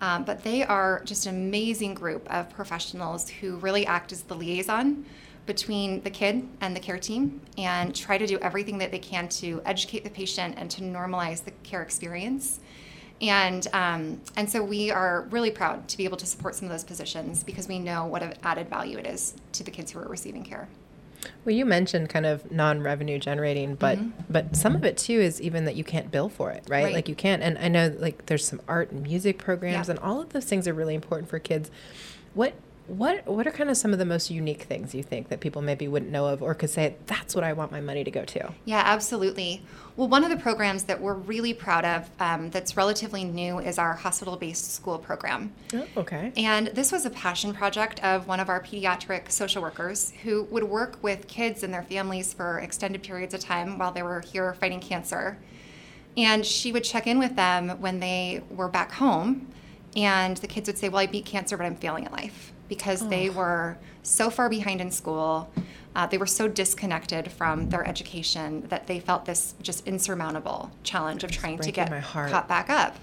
Um, 0.02 0.24
but 0.24 0.44
they 0.44 0.64
are 0.64 1.02
just 1.06 1.26
an 1.26 1.36
amazing 1.36 1.94
group 1.94 2.30
of 2.32 2.50
professionals 2.50 3.30
who 3.30 3.58
really 3.58 3.86
act 3.86 4.12
as 4.12 4.24
the 4.24 4.36
liaison 4.36 5.06
between 5.46 6.02
the 6.04 6.10
kid 6.10 6.48
and 6.62 6.76
the 6.76 6.80
care 6.80 7.00
team 7.00 7.42
and 7.58 7.96
try 7.96 8.18
to 8.18 8.28
do 8.28 8.38
everything 8.40 8.78
that 8.78 8.92
they 8.92 9.00
can 9.00 9.28
to 9.28 9.62
educate 9.66 10.04
the 10.04 10.10
patient 10.10 10.56
and 10.58 10.70
to 10.72 10.82
normalize 10.82 11.44
the 11.44 11.52
care 11.64 11.82
experience. 11.82 12.60
And, 13.22 13.68
um, 13.74 14.22
and 14.38 14.50
so 14.50 14.64
we 14.64 14.92
are 14.92 15.28
really 15.30 15.52
proud 15.52 15.88
to 15.90 15.98
be 15.98 16.06
able 16.06 16.18
to 16.18 16.26
support 16.26 16.56
some 16.56 16.66
of 16.66 16.72
those 16.72 16.84
positions 16.86 17.44
because 17.44 17.68
we 17.68 17.78
know 17.80 18.06
what 18.06 18.24
an 18.24 18.34
added 18.44 18.70
value 18.70 18.98
it 18.98 19.06
is 19.06 19.34
to 19.54 19.64
the 19.64 19.72
kids 19.72 19.92
who 19.92 20.00
are 20.00 20.08
receiving 20.08 20.44
care. 20.44 20.70
Well, 21.44 21.54
you 21.54 21.66
mentioned 21.66 22.08
kind 22.10 22.26
of 22.26 22.50
non-revenue 22.50 23.20
generating, 23.20 23.76
but 23.76 24.00
but 24.30 24.56
some 24.56 24.74
of 24.74 24.86
it 24.86 24.98
too 24.98 25.20
is 25.20 25.42
even 25.42 25.66
that 25.66 25.76
you 25.76 25.84
can't 25.84 26.10
bill 26.12 26.30
for 26.30 26.52
it, 26.52 26.64
right? 26.70 26.86
Right. 26.86 26.94
Like 26.94 27.10
you 27.10 27.16
can't. 27.16 27.44
And 27.44 27.58
I 27.58 27.68
know 27.68 27.94
like 28.00 28.28
there's 28.28 28.46
some 28.46 28.62
art 28.70 28.92
and 28.92 29.04
music 29.04 29.38
programs, 29.38 29.88
Yeah. 29.90 29.96
and 29.96 30.00
all 30.00 30.22
of 30.22 30.30
those 30.30 30.46
things 30.46 30.66
are 30.66 30.74
really 30.74 30.96
important 30.96 31.30
for 31.30 31.38
kids. 31.38 31.70
What 32.34 32.54
what 32.90 33.26
what 33.28 33.46
are 33.46 33.52
kind 33.52 33.70
of 33.70 33.78
some 33.78 33.94
of 33.94 34.00
the 34.00 34.06
most 34.06 34.32
unique 34.32 34.64
things 34.64 34.96
you 34.96 35.04
think 35.04 35.30
that 35.30 35.40
people 35.40 35.62
maybe 35.62 35.88
wouldn't 35.88 36.12
know 36.12 36.28
of, 36.28 36.42
or 36.42 36.54
could 36.54 36.70
say 36.70 36.96
that's 37.06 37.36
what 37.36 37.44
I 37.44 37.54
want 37.54 37.72
my 37.72 37.80
money 37.80 38.04
to 38.04 38.12
go 38.12 38.26
to? 38.26 38.52
Yeah, 38.66 38.82
absolutely. 38.84 39.62
Well, 39.96 40.08
one 40.08 40.24
of 40.24 40.30
the 40.30 40.38
programs 40.38 40.86
that 40.86 41.00
we're 41.00 41.14
really 41.14 41.54
proud 41.54 41.86
of 41.86 42.10
um, 42.20 42.50
that's 42.50 42.76
relatively 42.76 43.24
new 43.24 43.60
is 43.60 43.78
our 43.78 43.94
hospital 43.94 44.38
based 44.38 44.74
school 44.74 44.98
program. 44.98 45.54
Oh, 45.74 45.86
okay. 45.98 46.32
And 46.36 46.68
this 46.68 46.92
was 46.92 47.06
a 47.06 47.10
passion 47.10 47.54
project 47.54 48.04
of 48.04 48.28
one 48.28 48.40
of 48.40 48.50
our 48.50 48.62
pediatric 48.62 49.32
social 49.32 49.62
workers 49.62 50.12
who 50.24 50.44
would 50.46 50.64
work 50.64 50.98
with 51.02 51.28
kids 51.28 51.64
and 51.64 51.74
their 51.74 51.84
families 51.84 52.34
for 52.34 52.60
extended 52.60 53.04
periods 53.04 53.34
of 53.34 53.40
time 53.40 53.78
while 53.78 53.92
they 53.92 54.04
were 54.04 54.22
here 54.22 54.54
fighting 54.56 54.80
cancer. 54.80 55.38
And 56.18 56.46
she 56.46 56.72
would 56.72 56.84
check 56.84 57.06
in 57.08 57.20
with 57.20 57.36
them 57.36 57.70
when 57.82 58.00
they 58.00 58.42
were 58.50 58.68
back 58.68 58.94
home. 58.94 59.48
And 59.96 60.38
the 60.38 60.48
kids 60.48 60.68
would 60.68 60.78
say, 60.78 60.90
Well, 60.90 61.00
I 61.00 61.08
beat 61.08 61.26
cancer, 61.26 61.56
but 61.56 61.66
I'm 61.66 61.76
failing 61.76 62.06
at 62.06 62.12
life 62.12 62.52
because 62.70 63.08
they 63.10 63.30
were 63.30 63.78
so 64.04 64.30
far 64.30 64.48
behind 64.50 64.80
in 64.80 64.92
school. 64.92 65.52
Uh, 65.96 66.06
they 66.06 66.18
were 66.20 66.28
so 66.28 66.48
disconnected 66.48 67.32
from 67.32 67.70
their 67.70 67.86
education 67.86 68.62
that 68.70 68.86
they 68.88 69.00
felt 69.00 69.26
this 69.26 69.56
just 69.62 69.86
insurmountable 69.88 70.72
challenge 70.84 71.24
of 71.24 71.32
trying 71.32 71.58
to 71.58 71.72
get 71.72 71.90
caught 72.32 72.48
back 72.48 72.70
up. 72.70 72.96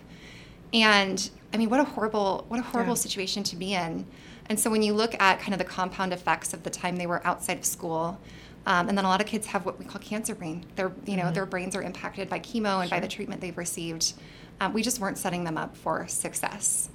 And 0.73 1.29
I 1.53 1.57
mean, 1.57 1.69
what 1.69 1.81
a 1.81 1.85
horrible, 1.85 2.45
what 2.49 2.61
a 2.61 2.63
horrible 2.63 2.93
Yeah. 2.93 3.01
situation 3.01 3.43
to 3.45 3.57
be 3.57 3.75
in. 3.75 4.07
And 4.49 4.59
so 4.59 4.71
when 4.71 4.83
you 4.83 4.95
look 4.95 5.21
at 5.21 5.41
kind 5.41 5.53
of 5.53 5.59
the 5.59 5.65
compound 5.65 6.13
effects 6.13 6.55
of 6.55 6.63
the 6.63 6.71
time 6.71 6.97
they 6.97 7.07
were 7.07 7.27
outside 7.27 7.59
of 7.59 7.65
school, 7.65 8.19
um, 8.67 8.89
and 8.89 8.97
then 8.97 9.05
a 9.05 9.09
lot 9.09 9.21
of 9.21 9.27
kids 9.27 9.49
have 9.49 9.65
what 9.65 9.79
we 9.79 9.85
call 9.85 10.01
cancer 10.01 10.35
brain. 10.35 10.65
Their, 10.77 10.93
you 11.05 11.17
know, 11.17 11.25
Mm-hmm. 11.25 11.35
their 11.35 11.47
brains 11.47 11.75
are 11.77 11.83
impacted 11.83 12.29
by 12.29 12.39
chemo 12.41 12.81
and 12.81 12.91
by 12.91 13.01
the 13.01 13.09
treatment 13.09 13.41
they've 13.41 13.57
received. 13.57 14.15
Um, 14.61 14.73
we 14.73 14.83
just 14.83 15.01
weren't 15.01 15.19
setting 15.19 15.45
them 15.45 15.59
up 15.59 15.77
for 15.77 16.07
success. 16.09 16.89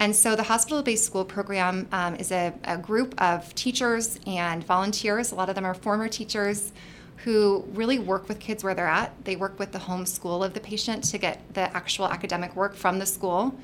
And 0.00 0.16
so 0.16 0.34
the 0.34 0.42
hospital 0.42 0.82
based 0.82 1.04
school 1.04 1.26
program 1.26 1.86
um, 1.92 2.16
is 2.16 2.32
a, 2.32 2.54
a 2.64 2.78
group 2.78 3.14
of 3.20 3.54
teachers 3.54 4.18
and 4.26 4.64
volunteers. 4.64 5.30
A 5.30 5.34
lot 5.34 5.50
of 5.50 5.54
them 5.54 5.66
are 5.66 5.74
former 5.74 6.08
teachers 6.08 6.72
who 7.16 7.66
really 7.74 7.98
work 7.98 8.26
with 8.26 8.40
kids 8.40 8.64
where 8.64 8.74
they're 8.74 8.88
at. 8.88 9.12
They 9.26 9.36
work 9.36 9.58
with 9.58 9.72
the 9.72 9.78
home 9.78 10.06
school 10.06 10.42
of 10.42 10.54
the 10.54 10.60
patient 10.60 11.04
to 11.04 11.18
get 11.18 11.52
the 11.52 11.74
actual 11.76 12.06
academic 12.06 12.56
work 12.56 12.74
from 12.74 12.98
the 12.98 13.04
school. 13.04 13.54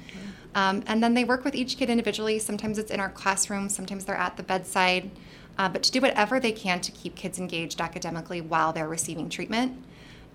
Um, 0.54 0.82
and 0.86 1.02
then 1.02 1.14
they 1.14 1.24
work 1.24 1.42
with 1.42 1.54
each 1.54 1.78
kid 1.78 1.88
individually. 1.88 2.38
Sometimes 2.38 2.78
it's 2.78 2.90
in 2.90 3.00
our 3.00 3.10
classroom, 3.10 3.70
sometimes 3.70 4.04
they're 4.04 4.14
at 4.14 4.36
the 4.36 4.42
bedside, 4.42 5.10
uh, 5.56 5.70
but 5.70 5.82
to 5.84 5.90
do 5.90 6.02
whatever 6.02 6.38
they 6.38 6.52
can 6.52 6.82
to 6.82 6.92
keep 6.92 7.16
kids 7.16 7.38
engaged 7.38 7.80
academically 7.80 8.42
while 8.42 8.74
they're 8.74 8.88
receiving 8.88 9.30
treatment. 9.30 9.82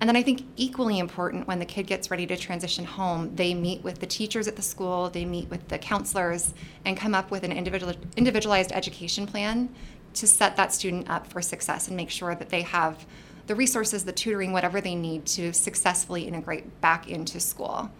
And 0.01 0.07
then 0.07 0.15
I 0.15 0.23
think 0.23 0.47
equally 0.55 0.97
important 0.97 1.47
when 1.47 1.59
the 1.59 1.65
kid 1.65 1.85
gets 1.85 2.09
ready 2.09 2.25
to 2.25 2.35
transition 2.35 2.83
home, 2.85 3.35
they 3.35 3.53
meet 3.53 3.83
with 3.83 3.99
the 3.99 4.07
teachers 4.07 4.47
at 4.47 4.55
the 4.55 4.61
school, 4.63 5.11
they 5.11 5.25
meet 5.25 5.47
with 5.51 5.67
the 5.67 5.77
counselors, 5.77 6.55
and 6.83 6.97
come 6.97 7.13
up 7.13 7.29
with 7.29 7.43
an 7.43 7.51
individual, 7.51 7.93
individualized 8.17 8.71
education 8.71 9.27
plan 9.27 9.69
to 10.15 10.25
set 10.25 10.57
that 10.57 10.73
student 10.73 11.07
up 11.07 11.27
for 11.27 11.39
success 11.39 11.87
and 11.87 11.95
make 11.95 12.09
sure 12.09 12.33
that 12.33 12.49
they 12.49 12.63
have 12.63 13.05
the 13.45 13.53
resources, 13.53 14.03
the 14.03 14.11
tutoring, 14.11 14.51
whatever 14.51 14.81
they 14.81 14.95
need 14.95 15.27
to 15.27 15.53
successfully 15.53 16.23
integrate 16.23 16.81
back 16.81 17.07
into 17.07 17.39
school. 17.39 17.91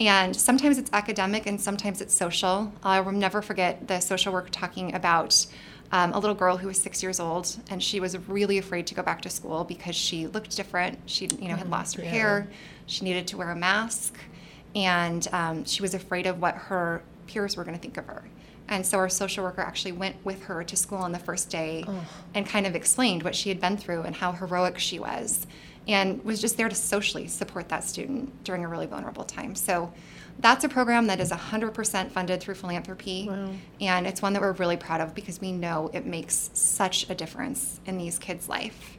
And 0.00 0.34
sometimes 0.34 0.76
it's 0.76 0.90
academic 0.92 1.46
and 1.46 1.60
sometimes 1.60 2.00
it's 2.00 2.14
social. 2.14 2.72
Uh, 2.84 2.88
I 2.88 3.00
will 3.00 3.12
never 3.12 3.42
forget 3.42 3.86
the 3.86 4.00
social 4.00 4.32
worker 4.32 4.50
talking 4.50 4.94
about 4.94 5.46
um, 5.92 6.12
a 6.12 6.18
little 6.18 6.34
girl 6.34 6.56
who 6.56 6.68
was 6.68 6.78
six 6.78 7.02
years 7.02 7.18
old 7.18 7.56
and 7.70 7.82
she 7.82 8.00
was 8.00 8.16
really 8.28 8.58
afraid 8.58 8.86
to 8.88 8.94
go 8.94 9.02
back 9.02 9.22
to 9.22 9.30
school 9.30 9.64
because 9.64 9.96
she 9.96 10.26
looked 10.26 10.56
different. 10.56 10.98
She, 11.06 11.28
you 11.40 11.48
know, 11.48 11.56
had 11.56 11.70
lost 11.70 11.96
her 11.96 12.02
yeah. 12.02 12.10
hair. 12.10 12.48
She 12.86 13.04
needed 13.04 13.26
to 13.28 13.36
wear 13.36 13.50
a 13.50 13.56
mask, 13.56 14.16
and 14.74 15.26
um, 15.32 15.64
she 15.64 15.82
was 15.82 15.94
afraid 15.94 16.26
of 16.26 16.40
what 16.40 16.54
her 16.54 17.02
peers 17.26 17.56
were 17.56 17.64
going 17.64 17.76
to 17.76 17.82
think 17.82 17.96
of 17.96 18.06
her. 18.06 18.24
And 18.68 18.84
so 18.84 18.98
our 18.98 19.08
social 19.08 19.44
worker 19.44 19.62
actually 19.62 19.92
went 19.92 20.16
with 20.24 20.42
her 20.44 20.62
to 20.62 20.76
school 20.76 20.98
on 20.98 21.12
the 21.12 21.18
first 21.18 21.48
day 21.48 21.86
and 22.34 22.46
kind 22.46 22.66
of 22.66 22.74
explained 22.74 23.22
what 23.22 23.34
she 23.34 23.48
had 23.48 23.60
been 23.60 23.78
through 23.78 24.02
and 24.02 24.14
how 24.14 24.32
heroic 24.32 24.78
she 24.78 24.98
was 24.98 25.46
and 25.86 26.22
was 26.22 26.40
just 26.40 26.58
there 26.58 26.68
to 26.68 26.74
socially 26.74 27.26
support 27.26 27.70
that 27.70 27.82
student 27.82 28.44
during 28.44 28.64
a 28.64 28.68
really 28.68 28.84
vulnerable 28.86 29.24
time. 29.24 29.54
So 29.54 29.90
that's 30.40 30.64
a 30.64 30.68
program 30.68 31.06
that 31.08 31.20
is 31.20 31.30
100% 31.30 32.10
funded 32.10 32.40
through 32.40 32.54
philanthropy. 32.54 33.26
Wow. 33.28 33.50
And 33.80 34.06
it's 34.06 34.22
one 34.22 34.32
that 34.34 34.42
we're 34.42 34.52
really 34.52 34.76
proud 34.76 35.00
of 35.00 35.14
because 35.14 35.40
we 35.40 35.52
know 35.52 35.90
it 35.92 36.06
makes 36.06 36.50
such 36.52 37.10
a 37.10 37.14
difference 37.14 37.80
in 37.86 37.98
these 37.98 38.18
kids' 38.18 38.48
life. 38.48 38.98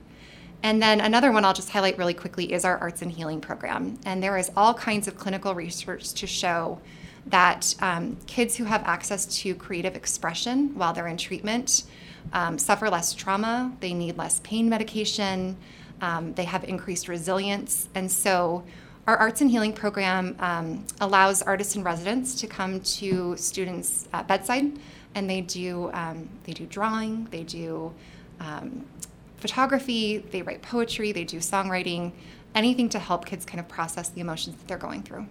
And 0.62 0.82
then 0.82 1.00
another 1.00 1.32
one 1.32 1.46
I'll 1.46 1.54
just 1.54 1.70
highlight 1.70 1.98
really 1.98 2.14
quickly 2.14 2.52
is 2.52 2.66
our 2.66 2.78
arts 2.78 3.02
and 3.02 3.12
healing 3.12 3.40
program. 3.40 3.98
And 4.06 4.22
there 4.22 4.38
is 4.38 4.52
all 4.58 4.74
kinds 4.74 5.08
of 5.08 5.16
clinical 5.16 5.56
research 5.56 6.14
to 6.14 6.28
show 6.28 6.82
that 7.28 7.76
um, 7.80 8.18
kids 8.28 8.56
who 8.58 8.66
have 8.66 8.84
access 8.84 9.26
to 9.38 9.56
creative 9.56 9.96
expression 9.96 10.76
while 10.76 10.94
they're 10.94 11.08
in 11.08 11.18
treatment 11.18 11.84
um, 12.34 12.58
suffer 12.58 12.90
less 12.90 13.14
trauma, 13.14 13.72
they 13.80 13.94
need 13.94 14.18
less 14.18 14.42
pain 14.42 14.70
medication, 14.70 15.56
um, 16.02 16.34
they 16.34 16.44
have 16.44 16.64
increased 16.64 17.08
resilience. 17.08 17.90
And 17.96 18.12
so 18.12 18.64
our 19.10 19.18
arts 19.18 19.42
and 19.42 19.50
healing 19.50 19.74
program 19.74 20.36
um, 20.38 20.86
allows 21.02 21.42
artists 21.42 21.76
and 21.76 21.84
residents 21.84 22.40
to 22.40 22.46
come 22.46 22.80
to 22.82 23.36
students' 23.38 24.08
uh, 24.14 24.22
bedside, 24.22 24.78
and 25.16 25.28
they 25.28 25.42
do 25.42 25.90
um, 25.94 26.30
they 26.44 26.54
do 26.54 26.68
drawing, 26.68 27.28
they 27.32 27.42
do 27.42 27.92
um, 28.40 28.86
photography, 29.38 30.20
they 30.20 30.44
write 30.44 30.62
poetry, 30.62 31.12
they 31.12 31.24
do 31.24 31.38
songwriting, 31.38 32.12
anything 32.54 32.88
to 32.90 33.00
help 33.00 33.26
kids 33.26 33.46
kind 33.46 33.60
of 33.60 33.68
process 33.68 34.10
the 34.10 34.22
emotions 34.22 34.58
that 34.58 34.68
they're 34.68 34.78
going 34.78 35.02
through. 35.02 35.26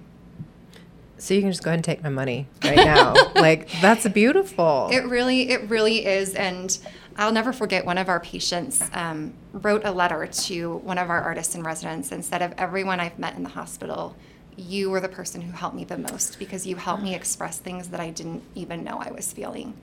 So 1.19 1.35
you 1.35 1.41
can 1.41 1.53
just 1.53 1.63
go 1.63 1.71
ahead 1.71 1.79
and 1.79 1.85
take 1.85 2.03
my 2.03 2.09
money 2.09 2.49
right 2.65 2.77
now. 2.77 3.15
like 3.37 3.71
that's 3.81 4.09
beautiful. 4.09 4.89
It 4.91 5.05
really, 5.05 5.51
it 5.51 5.71
really 5.71 6.05
is, 6.05 6.35
and 6.35 6.77
I'll 7.19 7.33
never 7.33 7.53
forget 7.53 7.85
one 7.85 7.99
of 7.99 8.09
our 8.09 8.21
patients 8.21 8.81
um, 8.93 9.35
wrote 9.53 9.83
a 9.85 9.91
letter 9.91 10.25
to 10.27 10.77
one 10.79 10.99
of 10.99 11.11
our 11.11 11.21
artists 11.21 11.57
in 11.57 11.65
residence 11.65 12.13
and 12.13 12.25
said, 12.25 12.43
"Of 12.43 12.55
everyone 12.57 13.01
I've 13.01 13.19
met 13.19 13.35
in 13.35 13.43
the 13.43 13.49
hospital, 13.49 14.15
you 14.57 14.89
were 14.91 15.01
the 15.01 15.09
person 15.09 15.41
who 15.41 15.51
helped 15.53 15.75
me 15.75 15.85
the 15.85 15.99
most 15.99 16.39
because 16.39 16.65
you 16.67 16.77
helped 16.77 17.03
me 17.03 17.15
express 17.17 17.59
things 17.59 17.89
that 17.89 17.99
I 18.01 18.11
didn't 18.11 18.43
even 18.55 18.85
know 18.85 18.99
I 18.99 19.11
was 19.11 19.33
feeling." 19.33 19.75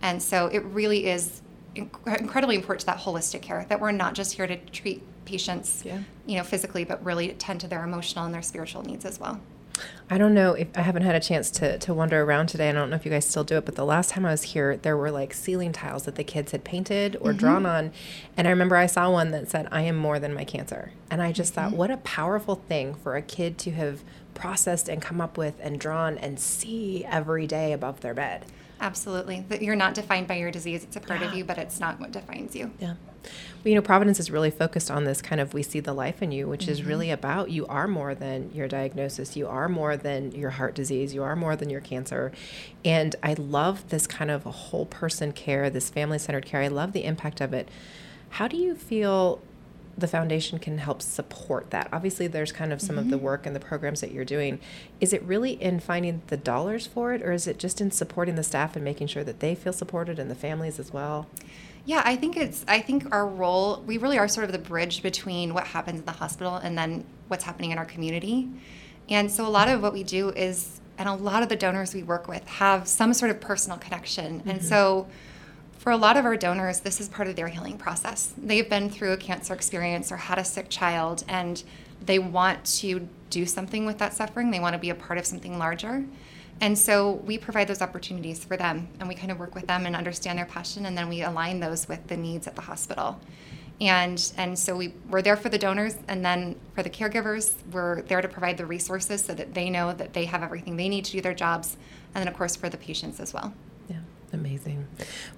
And 0.00 0.22
so 0.22 0.46
it 0.46 0.64
really 0.64 1.06
is 1.06 1.42
inc- 1.76 2.18
incredibly 2.18 2.56
important 2.56 2.80
to 2.80 2.86
that 2.86 2.98
holistic 3.00 3.42
care 3.42 3.66
that 3.68 3.78
we're 3.78 3.92
not 3.92 4.14
just 4.14 4.32
here 4.32 4.46
to 4.46 4.56
treat 4.56 5.02
patients, 5.26 5.82
Yeah. 5.84 5.98
you 6.24 6.36
know, 6.38 6.42
physically, 6.42 6.84
but 6.84 7.04
really 7.04 7.28
tend 7.34 7.60
to 7.60 7.68
their 7.68 7.84
emotional 7.84 8.24
and 8.24 8.32
their 8.34 8.40
spiritual 8.42 8.82
needs 8.82 9.04
as 9.04 9.20
well. 9.20 9.38
I 10.08 10.18
don't 10.18 10.34
know 10.34 10.54
if 10.54 10.68
I 10.76 10.80
haven't 10.82 11.02
had 11.02 11.14
a 11.14 11.20
chance 11.20 11.50
to, 11.52 11.78
to 11.78 11.94
wander 11.94 12.22
around 12.22 12.48
today. 12.48 12.68
I 12.68 12.72
don't 12.72 12.90
know 12.90 12.96
if 12.96 13.04
you 13.04 13.10
guys 13.10 13.26
still 13.26 13.44
do 13.44 13.56
it, 13.56 13.64
but 13.64 13.76
the 13.76 13.84
last 13.84 14.10
time 14.10 14.26
I 14.26 14.30
was 14.30 14.42
here, 14.42 14.76
there 14.76 14.96
were 14.96 15.10
like 15.10 15.32
ceiling 15.32 15.72
tiles 15.72 16.04
that 16.04 16.16
the 16.16 16.24
kids 16.24 16.52
had 16.52 16.64
painted 16.64 17.16
or 17.20 17.30
mm-hmm. 17.30 17.38
drawn 17.38 17.66
on. 17.66 17.92
And 18.36 18.48
I 18.48 18.50
remember 18.50 18.76
I 18.76 18.86
saw 18.86 19.10
one 19.10 19.30
that 19.30 19.48
said, 19.48 19.68
I 19.70 19.82
am 19.82 19.96
more 19.96 20.18
than 20.18 20.34
my 20.34 20.44
cancer. 20.44 20.92
And 21.10 21.22
I 21.22 21.32
just 21.32 21.54
thought, 21.54 21.68
mm-hmm. 21.68 21.76
what 21.76 21.90
a 21.90 21.98
powerful 21.98 22.56
thing 22.56 22.94
for 22.94 23.16
a 23.16 23.22
kid 23.22 23.58
to 23.58 23.70
have 23.72 24.02
processed 24.34 24.88
and 24.88 25.02
come 25.02 25.20
up 25.20 25.36
with 25.36 25.54
and 25.60 25.78
drawn 25.78 26.18
and 26.18 26.40
see 26.40 27.04
every 27.04 27.46
day 27.46 27.72
above 27.72 28.00
their 28.00 28.14
bed. 28.14 28.46
Absolutely, 28.80 29.44
that 29.50 29.60
you're 29.60 29.76
not 29.76 29.92
defined 29.92 30.26
by 30.26 30.36
your 30.36 30.50
disease; 30.50 30.82
it's 30.82 30.96
a 30.96 31.00
part 31.00 31.20
of 31.20 31.34
you, 31.34 31.44
but 31.44 31.58
it's 31.58 31.78
not 31.78 32.00
what 32.00 32.12
defines 32.12 32.56
you. 32.56 32.70
Yeah. 32.80 32.94
You 33.64 33.74
know, 33.74 33.82
Providence 33.82 34.18
is 34.18 34.30
really 34.30 34.50
focused 34.50 34.90
on 34.90 35.04
this 35.04 35.20
kind 35.20 35.40
of 35.40 35.52
we 35.52 35.62
see 35.62 35.80
the 35.80 35.92
life 35.92 36.22
in 36.22 36.32
you, 36.32 36.48
which 36.48 36.66
is 36.66 36.82
really 36.82 37.06
mm-hmm. 37.06 37.14
about 37.14 37.50
you 37.50 37.66
are 37.66 37.86
more 37.86 38.14
than 38.14 38.50
your 38.52 38.68
diagnosis. 38.68 39.36
You 39.36 39.48
are 39.48 39.68
more 39.68 39.96
than 39.96 40.32
your 40.32 40.50
heart 40.50 40.74
disease. 40.74 41.14
You 41.14 41.22
are 41.22 41.36
more 41.36 41.56
than 41.56 41.68
your 41.68 41.82
cancer. 41.82 42.32
And 42.84 43.16
I 43.22 43.34
love 43.34 43.88
this 43.90 44.06
kind 44.06 44.30
of 44.30 44.44
whole 44.44 44.86
person 44.86 45.32
care, 45.32 45.68
this 45.68 45.90
family 45.90 46.18
centered 46.18 46.46
care. 46.46 46.62
I 46.62 46.68
love 46.68 46.92
the 46.92 47.04
impact 47.04 47.40
of 47.40 47.52
it. 47.52 47.68
How 48.30 48.48
do 48.48 48.56
you 48.56 48.74
feel 48.74 49.42
the 49.98 50.08
foundation 50.08 50.58
can 50.58 50.78
help 50.78 51.02
support 51.02 51.70
that? 51.70 51.88
Obviously, 51.92 52.26
there's 52.26 52.52
kind 52.52 52.72
of 52.72 52.80
some 52.80 52.96
of 52.96 53.10
the 53.10 53.16
mm-hmm. 53.16 53.26
work 53.26 53.44
and 53.44 53.54
the 53.54 53.60
programs 53.60 54.00
that 54.00 54.12
you're 54.12 54.24
doing. 54.24 54.58
Is 55.00 55.12
it 55.12 55.22
really 55.24 55.52
in 55.52 55.80
finding 55.80 56.22
the 56.28 56.36
dollars 56.36 56.86
for 56.86 57.12
it, 57.12 57.20
or 57.22 57.32
is 57.32 57.46
it 57.46 57.58
just 57.58 57.80
in 57.80 57.90
supporting 57.90 58.36
the 58.36 58.42
staff 58.42 58.76
and 58.76 58.84
making 58.84 59.08
sure 59.08 59.24
that 59.24 59.40
they 59.40 59.54
feel 59.54 59.72
supported 59.72 60.18
and 60.18 60.30
the 60.30 60.34
families 60.34 60.78
as 60.78 60.92
well? 60.92 61.26
Yeah, 61.84 62.02
I 62.04 62.16
think 62.16 62.36
it's. 62.36 62.64
I 62.68 62.80
think 62.80 63.12
our 63.12 63.26
role. 63.26 63.82
We 63.86 63.98
really 63.98 64.18
are 64.18 64.28
sort 64.28 64.44
of 64.44 64.52
the 64.52 64.58
bridge 64.58 65.02
between 65.02 65.54
what 65.54 65.66
happens 65.66 66.00
in 66.00 66.04
the 66.04 66.12
hospital 66.12 66.56
and 66.56 66.76
then 66.76 67.04
what's 67.28 67.44
happening 67.44 67.70
in 67.70 67.78
our 67.78 67.84
community. 67.84 68.48
And 69.08 69.30
so 69.30 69.46
a 69.46 69.48
lot 69.48 69.68
of 69.68 69.82
what 69.82 69.92
we 69.92 70.04
do 70.04 70.30
is, 70.30 70.80
and 70.98 71.08
a 71.08 71.14
lot 71.14 71.42
of 71.42 71.48
the 71.48 71.56
donors 71.56 71.94
we 71.94 72.02
work 72.02 72.28
with 72.28 72.46
have 72.46 72.86
some 72.86 73.12
sort 73.12 73.30
of 73.30 73.40
personal 73.40 73.78
connection. 73.78 74.42
And 74.46 74.60
mm-hmm. 74.60 74.66
so, 74.66 75.08
for 75.78 75.90
a 75.90 75.96
lot 75.96 76.16
of 76.16 76.24
our 76.24 76.36
donors, 76.36 76.80
this 76.80 77.00
is 77.00 77.08
part 77.08 77.26
of 77.26 77.36
their 77.36 77.48
healing 77.48 77.78
process. 77.78 78.34
They've 78.36 78.68
been 78.68 78.90
through 78.90 79.12
a 79.12 79.16
cancer 79.16 79.54
experience 79.54 80.12
or 80.12 80.16
had 80.16 80.38
a 80.38 80.44
sick 80.44 80.68
child, 80.68 81.24
and 81.26 81.62
they 82.04 82.18
want 82.18 82.64
to 82.64 83.08
do 83.30 83.46
something 83.46 83.86
with 83.86 83.98
that 83.98 84.12
suffering. 84.12 84.50
They 84.50 84.60
want 84.60 84.74
to 84.74 84.78
be 84.78 84.90
a 84.90 84.94
part 84.94 85.18
of 85.18 85.26
something 85.26 85.58
larger. 85.58 86.04
And 86.60 86.78
so 86.78 87.12
we 87.12 87.38
provide 87.38 87.68
those 87.68 87.80
opportunities 87.80 88.44
for 88.44 88.56
them, 88.56 88.88
and 88.98 89.08
we 89.08 89.14
kind 89.14 89.30
of 89.30 89.38
work 89.38 89.54
with 89.54 89.66
them 89.66 89.86
and 89.86 89.96
understand 89.96 90.38
their 90.38 90.46
passion, 90.46 90.86
and 90.86 90.96
then 90.96 91.08
we 91.08 91.22
align 91.22 91.60
those 91.60 91.88
with 91.88 92.06
the 92.08 92.16
needs 92.16 92.46
at 92.46 92.54
the 92.54 92.62
hospital. 92.62 93.18
And 93.80 94.32
and 94.36 94.58
so 94.58 94.76
we 94.76 94.92
we're 95.08 95.22
there 95.22 95.36
for 95.36 95.48
the 95.48 95.56
donors, 95.56 95.96
and 96.06 96.22
then 96.22 96.56
for 96.74 96.82
the 96.82 96.90
caregivers, 96.90 97.54
we're 97.72 98.02
there 98.02 98.20
to 98.20 98.28
provide 98.28 98.58
the 98.58 98.66
resources 98.66 99.24
so 99.24 99.32
that 99.34 99.54
they 99.54 99.70
know 99.70 99.94
that 99.94 100.12
they 100.12 100.26
have 100.26 100.42
everything 100.42 100.76
they 100.76 100.88
need 100.90 101.06
to 101.06 101.12
do 101.12 101.22
their 101.22 101.32
jobs, 101.32 101.78
and 102.14 102.20
then 102.20 102.28
of 102.28 102.34
course 102.34 102.56
for 102.56 102.68
the 102.68 102.76
patients 102.76 103.20
as 103.20 103.32
well. 103.32 103.54
Yeah, 103.88 104.00
amazing. 104.34 104.86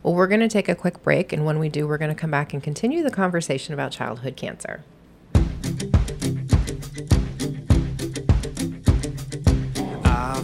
Well, 0.03 0.15
we're 0.15 0.27
going 0.27 0.41
to 0.41 0.49
take 0.49 0.69
a 0.69 0.75
quick 0.75 1.05
break, 1.05 1.33
and 1.33 1.47
when 1.47 1.61
we 1.61 1.69
do, 1.69 1.87
we're 1.87 1.99
going 1.99 2.13
to 2.13 2.21
come 2.21 2.33
back 2.33 2.53
and 2.53 2.61
continue 2.61 3.05
the 3.05 3.13
conversation 3.13 3.75
about 3.75 3.93
childhood 3.93 4.35
cancer. 4.35 4.83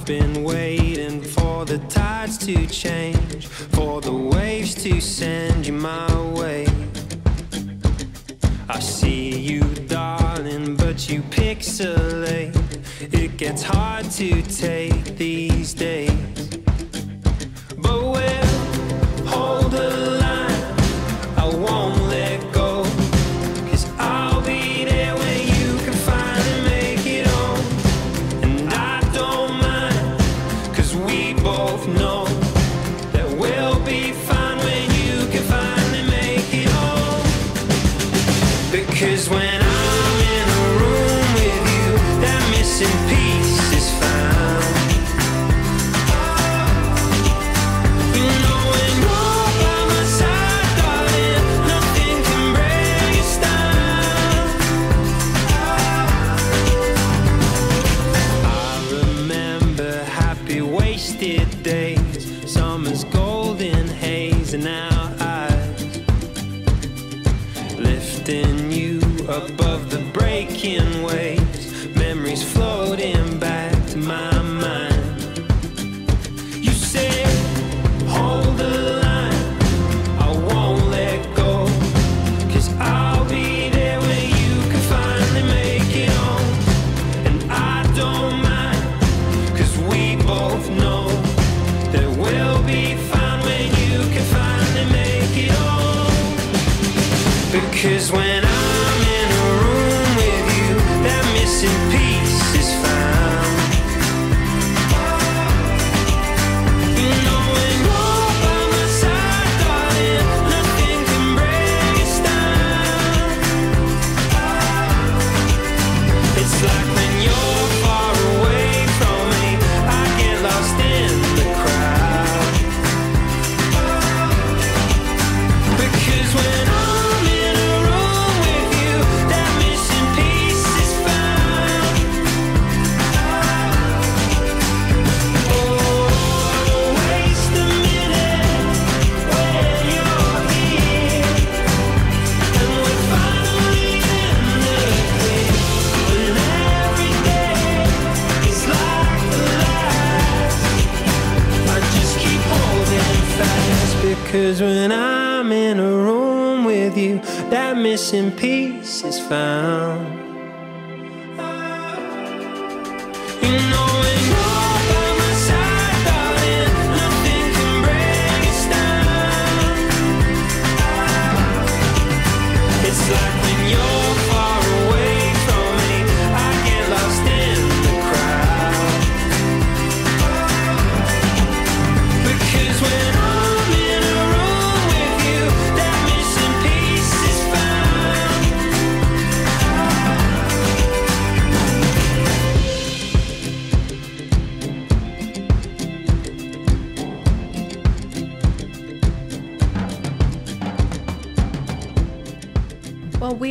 Been 0.09 0.43
waiting 0.43 1.21
for 1.21 1.67
the 1.67 1.77
tides 1.91 2.39
to 2.39 2.67
change, 2.69 3.47
for 3.47 4.01
the 4.01 4.11
waves 4.11 4.75
to 4.75 5.03
send 5.03 5.67
you 5.67 5.75
my 5.75 6.09
way. 6.33 6.67
I 8.71 8.79
see 8.81 9.39
you, 9.39 9.61
darling, 9.87 10.77
but 10.77 11.11
you 11.11 11.21
pixelate. 11.25 12.57
It 13.13 13.37
gets 13.37 13.63
hard 13.63 14.11
to 14.13 14.41
take 14.41 15.19
these 15.19 15.75
days. 15.75 16.28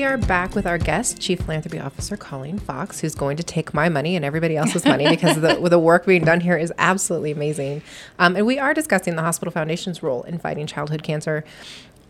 Are 0.08 0.18
back 0.18 0.56
with 0.56 0.66
our 0.66 0.78
guest, 0.78 1.20
Chief 1.20 1.42
Philanthropy 1.42 1.80
Officer 1.80 2.16
Colleen 2.16 2.60
Fox, 2.60 3.02
who's 3.02 3.14
going 3.14 3.36
to 3.36 3.44
take 3.44 3.74
my 3.74 3.90
money 3.90 4.16
and 4.16 4.24
everybody 4.24 4.56
else's 4.56 4.86
money 4.86 5.06
because 5.10 5.42
the, 5.42 5.56
the 5.70 5.78
work 5.78 6.06
being 6.06 6.24
done 6.24 6.40
here 6.40 6.56
is 6.56 6.72
absolutely 6.78 7.32
amazing. 7.32 7.82
Um, 8.18 8.38
and 8.38 8.46
we 8.46 8.58
are 8.58 8.74
discussing 8.74 9.18
the 9.18 9.22
Hospital 9.22 9.52
Foundation's 9.52 10.02
role 10.02 10.24
in 10.24 10.40
fighting 10.40 10.66
childhood 10.66 11.04
cancer. 11.04 11.44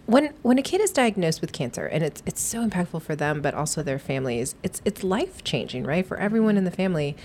When 0.05 0.31
when 0.43 0.59
a 0.59 0.61
kid 0.61 0.79
is 0.79 0.91
diagnosed 0.91 1.41
with 1.41 1.51
cancer, 1.51 1.87
and 1.87 2.03
it's 2.03 2.21
it's 2.25 2.39
so 2.39 2.65
impactful 2.65 3.01
for 3.01 3.15
them, 3.15 3.41
but 3.41 3.55
also 3.55 3.81
their 3.81 3.99
families, 3.99 4.55
it's 4.61 4.79
it's 4.85 5.03
life 5.03 5.43
changing, 5.43 5.83
right, 5.83 6.05
for 6.05 6.17
everyone 6.17 6.55
in 6.55 6.65
the 6.65 6.71
family. 6.71 7.17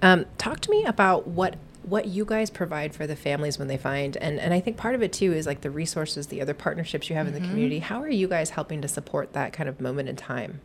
Um, 0.00 0.26
talk 0.38 0.60
to 0.60 0.70
me 0.70 0.84
about 0.84 1.26
what 1.26 1.56
what 1.90 2.06
you 2.06 2.24
guys 2.24 2.48
provide 2.50 2.94
for 2.94 3.06
the 3.06 3.16
families 3.16 3.58
when 3.58 3.68
they 3.68 3.76
find 3.76 4.16
and 4.16 4.38
and 4.38 4.54
I 4.54 4.60
think 4.60 4.76
part 4.76 4.94
of 4.94 5.02
it 5.02 5.12
too 5.12 5.32
is 5.32 5.46
like 5.46 5.60
the 5.60 5.70
resources, 5.70 6.28
the 6.28 6.40
other 6.40 6.54
partnerships 6.54 7.10
you 7.10 7.16
have 7.16 7.26
in 7.26 7.34
the 7.34 7.40
mm-hmm. 7.40 7.50
community. 7.50 7.78
How 7.80 8.00
are 8.00 8.08
you 8.08 8.28
guys 8.28 8.50
helping 8.50 8.80
to 8.82 8.88
support 8.88 9.32
that 9.32 9.52
kind 9.52 9.68
of 9.68 9.80
moment 9.80 10.08
in 10.08 10.16
time? 10.16 10.60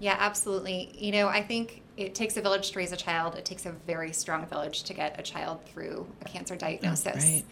Yeah, 0.00 0.16
absolutely. 0.18 0.90
You 0.98 1.12
know, 1.12 1.28
I 1.28 1.42
think 1.42 1.82
it 1.96 2.14
takes 2.14 2.36
a 2.36 2.40
village 2.40 2.70
to 2.70 2.78
raise 2.78 2.92
a 2.92 2.96
child. 2.96 3.34
It 3.34 3.44
takes 3.44 3.66
a 3.66 3.72
very 3.86 4.12
strong 4.12 4.46
village 4.46 4.84
to 4.84 4.94
get 4.94 5.18
a 5.18 5.22
child 5.22 5.64
through 5.66 6.06
a 6.22 6.24
cancer 6.24 6.54
oh, 6.54 6.58
diagnosis. 6.58 7.24
right. 7.24 7.44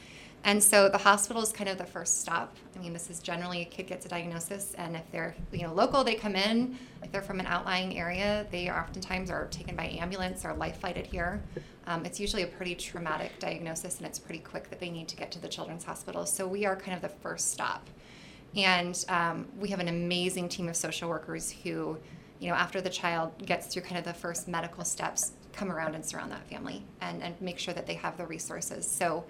And 0.42 0.62
so 0.62 0.88
the 0.88 0.99
hospital 0.99 1.42
is 1.42 1.52
kind 1.52 1.68
of 1.68 1.76
the 1.76 1.85
first 1.85 2.23
stop. 2.23 2.56
I 2.75 2.78
mean, 2.78 2.94
this 2.94 3.11
is 3.11 3.20
generally 3.20 3.61
a 3.61 3.64
kid 3.66 3.87
gets 3.87 4.06
a 4.06 4.09
diagnosis, 4.09 4.75
and 4.78 4.97
if 4.97 5.02
they're 5.12 5.35
you 5.52 5.62
know 5.62 5.75
local, 5.75 6.02
they 6.02 6.14
come 6.14 6.35
in. 6.35 6.78
If 7.02 7.12
they're 7.12 7.20
from 7.20 7.40
an 7.40 7.47
outlying 7.47 7.99
area, 7.99 8.47
they 8.50 8.70
oftentimes 8.70 9.30
are 9.30 9.47
taken 9.49 9.76
by 9.76 9.88
ambulance 10.00 10.44
or 10.44 10.54
life 10.54 10.80
flighted 10.80 11.06
here. 11.06 11.42
Um, 11.87 12.06
it's 12.06 12.18
usually 12.18 12.42
a 12.42 12.47
pretty 12.47 12.75
traumatic 12.75 13.38
diagnosis, 13.38 13.99
and 13.99 14.06
it's 14.06 14.18
pretty 14.18 14.40
quick 14.40 14.70
that 14.70 14.80
they 14.80 14.90
need 14.90 15.09
to 15.09 15.16
get 15.16 15.30
to 15.32 15.38
the 15.38 15.49
children's 15.49 15.85
hospital. 15.85 16.25
So 16.25 16.47
we 16.47 16.64
are 16.64 16.76
kind 16.76 16.95
of 16.95 17.02
the 17.02 17.14
first 17.21 17.50
stop. 17.50 17.86
And 18.56 19.04
um, 19.08 19.47
we 19.58 19.69
have 19.69 19.80
an 19.80 19.88
amazing 19.88 20.49
team 20.49 20.69
of 20.69 20.76
social 20.76 21.08
workers 21.08 21.54
who, 21.62 21.99
you 22.41 22.49
know, 22.49 22.54
after 22.54 22.80
the 22.80 22.91
child 22.91 23.32
gets 23.47 23.69
through 23.69 23.82
kind 23.82 23.99
of 23.99 24.04
the 24.04 24.14
first 24.14 24.49
medical 24.49 24.84
steps, 24.84 25.32
come 25.52 25.71
around 25.71 25.95
and 25.95 26.04
surround 26.04 26.32
that 26.32 26.49
family 26.49 26.84
and, 27.00 27.23
and 27.23 27.41
make 27.41 27.58
sure 27.58 27.75
that 27.75 27.86
they 27.86 27.95
have 27.95 28.17
the 28.17 28.26
resources. 28.26 28.91
So, 28.91 29.25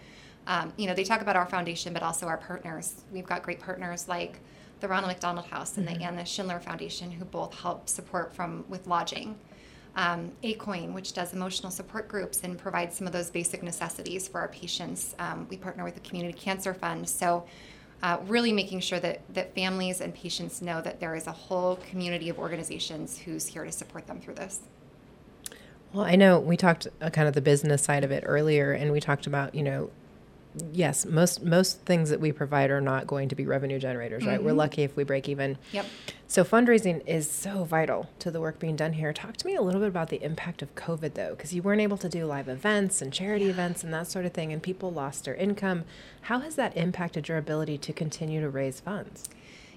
um, 0.46 0.72
you 0.76 0.86
know, 0.86 0.94
they 0.94 1.04
talk 1.04 1.20
about 1.20 1.36
our 1.36 1.46
foundation, 1.46 1.92
but 1.92 2.02
also 2.02 2.26
our 2.26 2.38
partners. 2.38 3.02
We've 3.12 3.26
got 3.26 3.42
great 3.42 3.60
partners 3.60 4.08
like 4.08 4.40
the 4.80 4.88
Ronald 4.88 5.12
McDonald 5.12 5.46
House 5.46 5.76
and 5.76 5.86
the 5.86 5.92
Anna 6.02 6.24
Schindler 6.24 6.58
Foundation, 6.58 7.10
who 7.10 7.24
both 7.24 7.54
help 7.54 7.88
support 7.88 8.34
from 8.34 8.64
with 8.68 8.86
lodging. 8.86 9.38
Um, 9.96 10.32
ACOIN, 10.44 10.94
which 10.94 11.12
does 11.12 11.34
emotional 11.34 11.70
support 11.70 12.08
groups 12.08 12.42
and 12.44 12.56
provides 12.56 12.96
some 12.96 13.06
of 13.06 13.12
those 13.12 13.28
basic 13.28 13.62
necessities 13.62 14.28
for 14.28 14.40
our 14.40 14.48
patients. 14.48 15.16
Um, 15.18 15.48
we 15.50 15.56
partner 15.56 15.82
with 15.84 15.94
the 15.94 16.00
Community 16.00 16.38
Cancer 16.38 16.72
Fund. 16.72 17.08
So, 17.08 17.44
uh, 18.02 18.18
really 18.26 18.52
making 18.52 18.80
sure 18.80 19.00
that, 19.00 19.20
that 19.34 19.54
families 19.54 20.00
and 20.00 20.14
patients 20.14 20.62
know 20.62 20.80
that 20.80 21.00
there 21.00 21.14
is 21.14 21.26
a 21.26 21.32
whole 21.32 21.76
community 21.90 22.30
of 22.30 22.38
organizations 22.38 23.18
who's 23.18 23.46
here 23.46 23.64
to 23.64 23.72
support 23.72 24.06
them 24.06 24.20
through 24.20 24.34
this. 24.34 24.60
Well, 25.92 26.04
I 26.04 26.14
know 26.14 26.38
we 26.38 26.56
talked 26.56 26.86
uh, 27.02 27.10
kind 27.10 27.26
of 27.26 27.34
the 27.34 27.40
business 27.40 27.82
side 27.82 28.04
of 28.04 28.12
it 28.12 28.22
earlier, 28.26 28.72
and 28.72 28.92
we 28.92 29.00
talked 29.00 29.26
about 29.26 29.54
you 29.54 29.62
know, 29.62 29.90
yes, 30.72 31.06
most 31.06 31.42
most 31.42 31.80
things 31.82 32.10
that 32.10 32.20
we 32.20 32.32
provide 32.32 32.70
are 32.70 32.80
not 32.80 33.06
going 33.06 33.28
to 33.28 33.34
be 33.34 33.46
revenue 33.46 33.78
generators, 33.78 34.24
right? 34.26 34.42
We're 34.42 34.52
lucky 34.52 34.82
if 34.82 34.96
we 34.96 35.04
break 35.04 35.28
even. 35.28 35.58
Yep. 35.72 35.86
So 36.26 36.44
fundraising 36.44 37.06
is 37.06 37.30
so 37.30 37.64
vital 37.64 38.08
to 38.20 38.30
the 38.30 38.40
work 38.40 38.58
being 38.58 38.76
done 38.76 38.94
here. 38.94 39.12
Talk 39.12 39.36
to 39.38 39.46
me 39.46 39.54
a 39.54 39.62
little 39.62 39.80
bit 39.80 39.88
about 39.88 40.08
the 40.08 40.22
impact 40.22 40.62
of 40.62 40.74
COVID, 40.74 41.14
though, 41.14 41.30
because 41.30 41.52
you 41.52 41.62
weren't 41.62 41.80
able 41.80 41.96
to 41.98 42.08
do 42.08 42.26
live 42.26 42.48
events 42.48 43.02
and 43.02 43.12
charity 43.12 43.48
events 43.48 43.82
and 43.82 43.92
that 43.94 44.06
sort 44.06 44.26
of 44.26 44.32
thing, 44.32 44.52
and 44.52 44.62
people 44.62 44.92
lost 44.92 45.24
their 45.24 45.34
income. 45.34 45.84
How 46.22 46.40
has 46.40 46.56
that 46.56 46.76
impacted 46.76 47.28
your 47.28 47.38
ability 47.38 47.78
to 47.78 47.92
continue 47.92 48.40
to 48.40 48.48
raise 48.48 48.80
funds? 48.80 49.28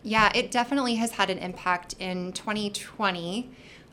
Yeah, 0.03 0.31
it 0.35 0.51
definitely 0.51 0.95
has 0.95 1.13
had 1.13 1.29
an 1.29 1.37
impact 1.37 1.95
in 1.97 2.33
2020. 2.33 3.49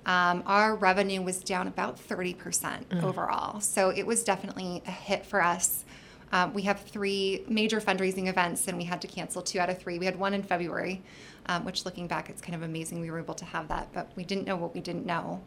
Um, 0.06 0.42
our 0.46 0.74
revenue 0.74 1.22
was 1.22 1.42
down 1.42 1.68
about 1.68 1.96
30% 1.96 3.02
overall. 3.04 3.60
So 3.60 3.90
it 3.90 4.06
was 4.06 4.24
definitely 4.24 4.82
a 4.86 4.90
hit 4.90 5.24
for 5.24 5.42
us. 5.42 5.84
Um, 6.32 6.52
we 6.54 6.62
have 6.62 6.80
three 6.80 7.44
major 7.48 7.80
fundraising 7.80 8.28
events, 8.28 8.68
and 8.68 8.76
we 8.76 8.84
had 8.84 9.00
to 9.02 9.08
cancel 9.08 9.42
two 9.42 9.58
out 9.58 9.68
of 9.68 9.78
three. 9.78 9.98
We 9.98 10.06
had 10.06 10.18
one 10.18 10.34
in 10.34 10.42
February, 10.42 11.02
um, 11.46 11.64
which 11.64 11.84
looking 11.84 12.06
back, 12.06 12.30
it's 12.30 12.40
kind 12.40 12.54
of 12.54 12.62
amazing 12.62 13.00
we 13.00 13.10
were 13.10 13.18
able 13.18 13.34
to 13.34 13.44
have 13.44 13.68
that, 13.68 13.88
but 13.92 14.10
we 14.16 14.24
didn't 14.24 14.46
know 14.46 14.56
what 14.56 14.74
we 14.74 14.80
didn't 14.80 15.06
know. 15.06 15.42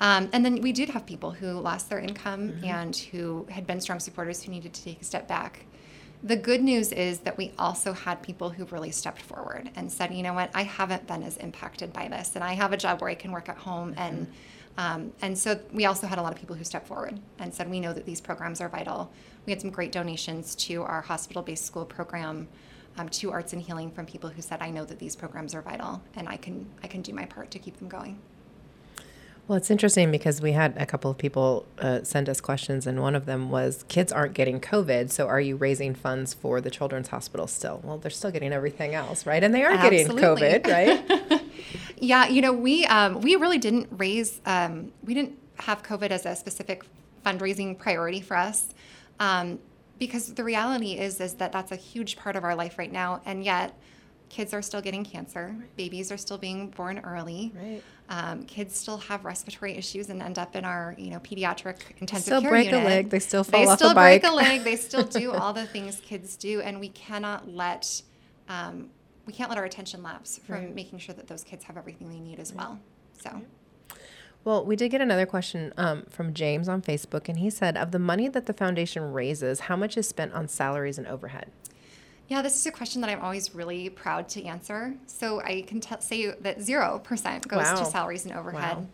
Um, 0.00 0.30
and 0.32 0.44
then 0.44 0.62
we 0.62 0.72
did 0.72 0.88
have 0.90 1.04
people 1.04 1.30
who 1.30 1.60
lost 1.60 1.90
their 1.90 1.98
income 1.98 2.54
and 2.64 2.96
who 2.96 3.46
had 3.50 3.66
been 3.66 3.80
strong 3.80 4.00
supporters 4.00 4.42
who 4.42 4.50
needed 4.50 4.72
to 4.72 4.82
take 4.82 5.02
a 5.02 5.04
step 5.04 5.28
back. 5.28 5.66
The 6.22 6.36
good 6.36 6.62
news 6.62 6.92
is 6.92 7.20
that 7.20 7.36
we 7.36 7.52
also 7.58 7.92
had 7.92 8.22
people 8.22 8.50
who 8.50 8.64
really 8.66 8.90
stepped 8.90 9.20
forward 9.20 9.70
and 9.74 9.90
said, 9.90 10.14
you 10.14 10.22
know 10.22 10.34
what, 10.34 10.50
I 10.54 10.62
haven't 10.62 11.06
been 11.06 11.22
as 11.22 11.36
impacted 11.38 11.92
by 11.92 12.08
this, 12.08 12.34
and 12.34 12.44
I 12.44 12.54
have 12.54 12.72
a 12.72 12.76
job 12.76 13.00
where 13.00 13.10
I 13.10 13.14
can 13.14 13.32
work 13.32 13.48
at 13.48 13.58
home. 13.58 13.94
And 13.96 14.26
um, 14.78 15.12
and 15.20 15.36
so 15.36 15.58
we 15.72 15.84
also 15.84 16.06
had 16.06 16.18
a 16.18 16.22
lot 16.22 16.32
of 16.32 16.38
people 16.38 16.56
who 16.56 16.64
stepped 16.64 16.86
forward 16.86 17.18
and 17.38 17.52
said, 17.52 17.68
we 17.68 17.80
know 17.80 17.92
that 17.92 18.06
these 18.06 18.20
programs 18.20 18.60
are 18.60 18.68
vital. 18.68 19.10
We 19.46 19.52
had 19.52 19.60
some 19.60 19.70
great 19.70 19.92
donations 19.92 20.54
to 20.56 20.82
our 20.82 21.00
hospital-based 21.02 21.64
school 21.64 21.84
program, 21.84 22.48
um, 22.96 23.08
to 23.08 23.30
Arts 23.30 23.52
and 23.52 23.62
Healing 23.62 23.90
from 23.90 24.06
people 24.06 24.30
who 24.30 24.42
said, 24.42 24.60
I 24.60 24.70
know 24.70 24.84
that 24.84 24.98
these 24.98 25.16
programs 25.16 25.54
are 25.54 25.62
vital, 25.62 26.02
and 26.14 26.28
I 26.28 26.36
can 26.36 26.66
I 26.82 26.86
can 26.86 27.02
do 27.02 27.12
my 27.12 27.24
part 27.24 27.50
to 27.52 27.58
keep 27.58 27.78
them 27.78 27.88
going. 27.88 28.18
Well, 29.48 29.56
it's 29.56 29.70
interesting 29.70 30.12
because 30.12 30.40
we 30.40 30.52
had 30.52 30.76
a 30.76 30.86
couple 30.86 31.10
of 31.10 31.18
people 31.18 31.66
uh, 31.78 32.04
send 32.04 32.28
us 32.28 32.40
questions, 32.40 32.86
and 32.86 33.00
one 33.00 33.16
of 33.16 33.26
them 33.26 33.50
was 33.50 33.84
kids 33.88 34.12
aren't 34.12 34.34
getting 34.34 34.60
COVID, 34.60 35.10
so 35.10 35.26
are 35.26 35.40
you 35.40 35.56
raising 35.56 35.94
funds 35.94 36.34
for 36.34 36.60
the 36.60 36.70
Children's 36.70 37.08
Hospital 37.08 37.48
still? 37.48 37.80
Well, 37.82 37.98
they're 37.98 38.12
still 38.12 38.30
getting 38.30 38.52
everything 38.52 38.94
else, 38.94 39.26
right? 39.26 39.42
And 39.42 39.52
they 39.52 39.64
are 39.64 39.76
getting 39.76 40.06
COVID, 40.08 40.66
right? 40.66 41.42
Yeah, 42.02 42.28
you 42.28 42.40
know, 42.40 42.52
we 42.52 42.86
um, 42.86 43.20
we 43.20 43.36
really 43.36 43.58
didn't 43.58 43.88
raise, 43.90 44.40
um, 44.46 44.90
we 45.04 45.12
didn't 45.12 45.38
have 45.58 45.82
COVID 45.82 46.10
as 46.10 46.24
a 46.24 46.34
specific 46.34 46.82
fundraising 47.24 47.78
priority 47.78 48.22
for 48.22 48.36
us, 48.38 48.74
um, 49.20 49.60
because 49.98 50.32
the 50.34 50.42
reality 50.42 50.92
is 50.98 51.20
is 51.20 51.34
that 51.34 51.52
that's 51.52 51.70
a 51.72 51.76
huge 51.76 52.16
part 52.16 52.34
of 52.34 52.42
our 52.42 52.54
life 52.56 52.78
right 52.78 52.90
now, 52.92 53.20
and 53.24 53.44
yet 53.44 53.78
kids 54.30 54.54
are 54.54 54.62
still 54.62 54.80
getting 54.80 55.04
cancer, 55.04 55.54
babies 55.76 56.10
are 56.10 56.16
still 56.16 56.38
being 56.38 56.68
born 56.70 57.00
early, 57.00 57.52
Right. 57.54 57.82
um, 58.08 58.44
kids 58.44 58.76
still 58.76 58.96
have 58.98 59.24
respiratory 59.24 59.76
issues 59.76 60.08
and 60.08 60.22
end 60.22 60.38
up 60.38 60.56
in 60.56 60.64
our 60.64 60.94
you 60.98 61.10
know 61.10 61.18
pediatric 61.20 61.76
intensive 62.00 62.24
Still 62.24 62.40
care 62.40 62.50
break 62.50 62.72
a 62.72 62.78
leg, 62.78 63.10
they 63.10 63.18
still 63.18 63.44
They 63.44 63.50
fall 63.52 63.68
off 63.68 63.74
a 63.74 63.76
still 63.76 63.94
break 63.94 64.22
bike. 64.22 64.30
a 64.30 64.34
leg. 64.34 64.64
They 64.64 64.76
still 64.76 65.04
do 65.04 65.32
all 65.40 65.52
the 65.52 65.66
things 65.66 66.00
kids 66.00 66.36
do, 66.36 66.60
and 66.62 66.80
we 66.80 66.88
cannot 66.88 67.48
let 67.48 68.02
um, 68.48 68.88
we 69.26 69.32
can't 69.34 69.48
let 69.50 69.58
our 69.58 69.64
attention 69.64 70.02
lapse 70.02 70.38
from 70.46 70.56
Right. 70.56 70.74
making 70.74 70.98
sure 70.98 71.14
that 71.14 71.26
those 71.28 71.44
kids 71.44 71.64
have 71.64 71.76
everything 71.76 72.08
they 72.08 72.18
need 72.20 72.40
as 72.40 72.52
well. 72.54 72.80
So. 73.22 73.42
Well, 74.42 74.64
we 74.64 74.74
did 74.74 74.88
get 74.90 75.00
another 75.02 75.26
question 75.26 75.72
um, 75.76 76.04
from 76.08 76.32
James 76.32 76.68
on 76.68 76.80
Facebook, 76.80 77.28
and 77.28 77.38
he 77.38 77.50
said, 77.50 77.76
Of 77.76 77.90
the 77.90 77.98
money 77.98 78.26
that 78.28 78.46
the 78.46 78.52
foundation 78.54 79.12
raises, 79.12 79.60
how 79.60 79.76
much 79.76 79.96
is 79.96 80.08
spent 80.08 80.32
on 80.32 80.48
salaries 80.48 80.96
and 80.96 81.06
overhead? 81.06 81.50
Yeah, 82.28 82.42
this 82.42 82.54
is 82.56 82.64
a 82.64 82.70
question 82.70 83.00
that 83.02 83.10
I'm 83.10 83.20
always 83.20 83.54
really 83.54 83.90
proud 83.90 84.28
to 84.30 84.44
answer. 84.44 84.94
So 85.06 85.40
I 85.42 85.62
can 85.62 85.80
t- 85.80 85.94
say 85.98 86.30
that 86.30 86.58
0% 86.60 87.48
goes 87.48 87.58
Wow. 87.64 87.74
to 87.74 87.84
salaries 87.84 88.24
and 88.24 88.34
overhead. 88.34 88.76
Wow. 88.78 88.86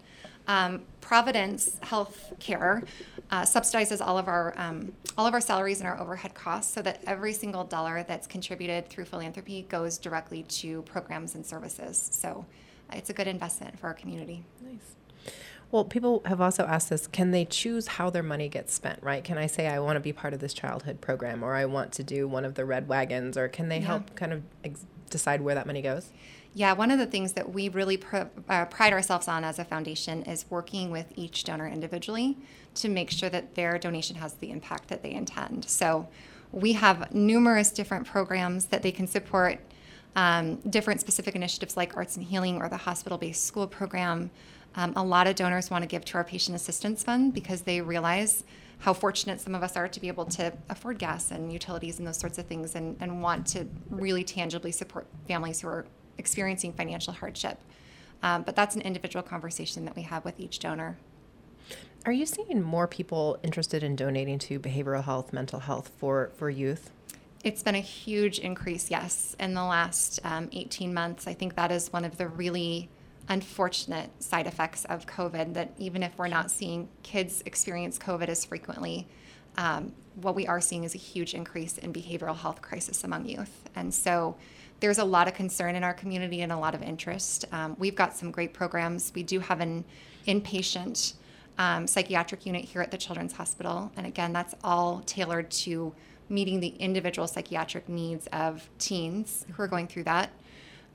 Um, 0.48 0.82
Providence 1.00 1.78
Health 1.82 2.32
Care 2.40 2.82
uh, 3.30 3.42
subsidizes 3.42 4.00
all 4.04 4.16
of 4.16 4.26
our 4.28 4.54
um, 4.56 4.92
all 5.18 5.26
of 5.26 5.34
our 5.34 5.40
salaries 5.40 5.80
and 5.80 5.88
our 5.88 6.00
overhead 6.00 6.34
costs, 6.34 6.72
so 6.72 6.82
that 6.82 7.02
every 7.06 7.32
single 7.32 7.64
dollar 7.64 8.04
that's 8.06 8.26
contributed 8.26 8.88
through 8.88 9.06
philanthropy 9.06 9.66
goes 9.68 9.98
directly 9.98 10.44
to 10.44 10.82
programs 10.82 11.34
and 11.34 11.44
services. 11.44 12.08
So 12.12 12.46
it's 12.92 13.10
a 13.10 13.12
good 13.12 13.26
investment 13.26 13.78
for 13.78 13.88
our 13.88 13.94
community. 13.94 14.44
Nice. 14.62 14.94
Well, 15.72 15.84
people 15.84 16.22
have 16.26 16.40
also 16.40 16.64
asked 16.64 16.92
us 16.92 17.06
can 17.08 17.32
they 17.32 17.44
choose 17.44 17.86
how 17.88 18.08
their 18.08 18.22
money 18.22 18.48
gets 18.48 18.72
spent, 18.72 19.02
right? 19.02 19.22
Can 19.24 19.36
I 19.36 19.46
say 19.46 19.66
I 19.66 19.80
want 19.80 19.96
to 19.96 20.00
be 20.00 20.12
part 20.12 20.32
of 20.32 20.40
this 20.40 20.54
childhood 20.54 21.00
program 21.00 21.42
or 21.42 21.54
I 21.54 21.64
want 21.64 21.92
to 21.94 22.04
do 22.04 22.28
one 22.28 22.44
of 22.44 22.54
the 22.54 22.64
red 22.64 22.88
wagons 22.88 23.36
or 23.36 23.48
can 23.48 23.68
they 23.68 23.78
Yeah. 23.78 23.86
help 23.86 24.14
kind 24.14 24.32
of 24.32 24.42
ex- 24.64 24.86
decide 25.10 25.40
where 25.40 25.54
that 25.56 25.66
money 25.66 25.82
goes? 25.82 26.10
Yeah, 26.54 26.72
one 26.72 26.90
of 26.90 26.98
the 26.98 27.04
things 27.06 27.32
that 27.32 27.52
we 27.52 27.68
really 27.68 27.96
pr- 27.98 28.28
uh, 28.48 28.64
pride 28.66 28.92
ourselves 28.92 29.28
on 29.28 29.44
as 29.44 29.58
a 29.58 29.64
foundation 29.64 30.22
is 30.22 30.46
working 30.48 30.90
with 30.90 31.12
each 31.16 31.44
donor 31.44 31.66
individually 31.68 32.38
to 32.76 32.88
make 32.88 33.10
sure 33.10 33.28
that 33.28 33.56
their 33.56 33.76
donation 33.78 34.16
has 34.16 34.34
the 34.34 34.50
impact 34.50 34.88
that 34.88 35.02
they 35.02 35.10
intend. 35.10 35.66
So 35.68 36.08
we 36.52 36.72
have 36.74 37.12
numerous 37.12 37.70
different 37.70 38.06
programs 38.06 38.66
that 38.66 38.82
they 38.82 38.92
can 38.92 39.06
support, 39.06 39.58
um, 40.14 40.56
different 40.70 41.00
specific 41.00 41.34
initiatives 41.34 41.76
like 41.76 41.94
Arts 41.96 42.16
and 42.16 42.24
Healing 42.24 42.56
or 42.62 42.68
the 42.70 42.76
hospital 42.78 43.18
based 43.18 43.44
school 43.44 43.66
program. 43.66 44.30
Um, 44.76 44.92
a 44.94 45.02
lot 45.02 45.26
of 45.26 45.34
donors 45.34 45.70
want 45.70 45.82
to 45.82 45.88
give 45.88 46.04
to 46.06 46.18
our 46.18 46.24
patient 46.24 46.54
assistance 46.54 47.02
fund 47.02 47.32
because 47.32 47.62
they 47.62 47.80
realize 47.80 48.44
how 48.78 48.92
fortunate 48.92 49.40
some 49.40 49.54
of 49.54 49.62
us 49.62 49.76
are 49.76 49.88
to 49.88 50.00
be 50.00 50.08
able 50.08 50.26
to 50.26 50.52
afford 50.68 50.98
gas 50.98 51.30
and 51.30 51.50
utilities 51.52 51.98
and 51.98 52.06
those 52.06 52.18
sorts 52.18 52.36
of 52.36 52.46
things 52.46 52.74
and, 52.74 52.96
and 53.00 53.22
want 53.22 53.46
to 53.46 53.66
really 53.88 54.22
tangibly 54.22 54.70
support 54.70 55.06
families 55.26 55.60
who 55.60 55.68
are 55.68 55.86
experiencing 56.18 56.72
financial 56.72 57.14
hardship. 57.14 57.58
Um, 58.22 58.42
but 58.42 58.54
that's 58.54 58.76
an 58.76 58.82
individual 58.82 59.22
conversation 59.22 59.84
that 59.86 59.96
we 59.96 60.02
have 60.02 60.24
with 60.24 60.38
each 60.38 60.58
donor. 60.58 60.98
Are 62.04 62.12
you 62.12 62.26
seeing 62.26 62.62
more 62.62 62.86
people 62.86 63.38
interested 63.42 63.82
in 63.82 63.96
donating 63.96 64.38
to 64.40 64.60
behavioral 64.60 65.02
health, 65.04 65.32
mental 65.32 65.60
health 65.60 65.90
for, 65.98 66.30
for 66.36 66.48
youth? 66.48 66.90
It's 67.42 67.62
been 67.62 67.74
a 67.74 67.80
huge 67.80 68.38
increase, 68.38 68.90
yes, 68.90 69.36
in 69.40 69.54
the 69.54 69.64
last 69.64 70.20
um, 70.24 70.48
18 70.52 70.92
months. 70.92 71.26
I 71.26 71.34
think 71.34 71.56
that 71.56 71.72
is 71.72 71.92
one 71.92 72.04
of 72.04 72.16
the 72.16 72.28
really 72.28 72.88
unfortunate 73.28 74.10
side 74.22 74.46
effects 74.46 74.84
of 74.86 75.06
COVID 75.06 75.54
that 75.54 75.72
even 75.78 76.02
if 76.02 76.16
we're 76.16 76.28
not 76.28 76.50
seeing 76.50 76.88
kids 77.02 77.42
experience 77.46 77.98
COVID 77.98 78.28
as 78.28 78.44
frequently, 78.44 79.08
um, 79.56 79.92
what 80.16 80.34
we 80.34 80.46
are 80.46 80.60
seeing 80.60 80.84
is 80.84 80.94
a 80.94 80.98
huge 80.98 81.34
increase 81.34 81.78
in 81.78 81.92
behavioral 81.92 82.36
health 82.36 82.62
crisis 82.62 83.04
among 83.04 83.26
youth. 83.26 83.68
And 83.74 83.92
so 83.92 84.36
there's 84.80 84.98
a 84.98 85.04
lot 85.04 85.28
of 85.28 85.34
concern 85.34 85.74
in 85.74 85.84
our 85.84 85.94
community 85.94 86.42
and 86.42 86.52
a 86.52 86.58
lot 86.58 86.74
of 86.74 86.82
interest. 86.82 87.44
Um, 87.52 87.76
we've 87.78 87.94
got 87.94 88.16
some 88.16 88.30
great 88.30 88.52
programs. 88.52 89.12
We 89.14 89.22
do 89.22 89.40
have 89.40 89.60
an 89.60 89.84
inpatient 90.26 91.14
um, 91.58 91.86
psychiatric 91.86 92.44
unit 92.44 92.64
here 92.64 92.82
at 92.82 92.90
the 92.90 92.98
Children's 92.98 93.32
Hospital. 93.32 93.90
And 93.96 94.06
again, 94.06 94.32
that's 94.32 94.54
all 94.62 95.02
tailored 95.06 95.50
to 95.52 95.94
meeting 96.28 96.60
the 96.60 96.68
individual 96.68 97.26
psychiatric 97.26 97.88
needs 97.88 98.26
of 98.28 98.68
teens 98.78 99.46
who 99.52 99.62
are 99.62 99.68
going 99.68 99.86
through 99.86 100.04
that. 100.04 100.30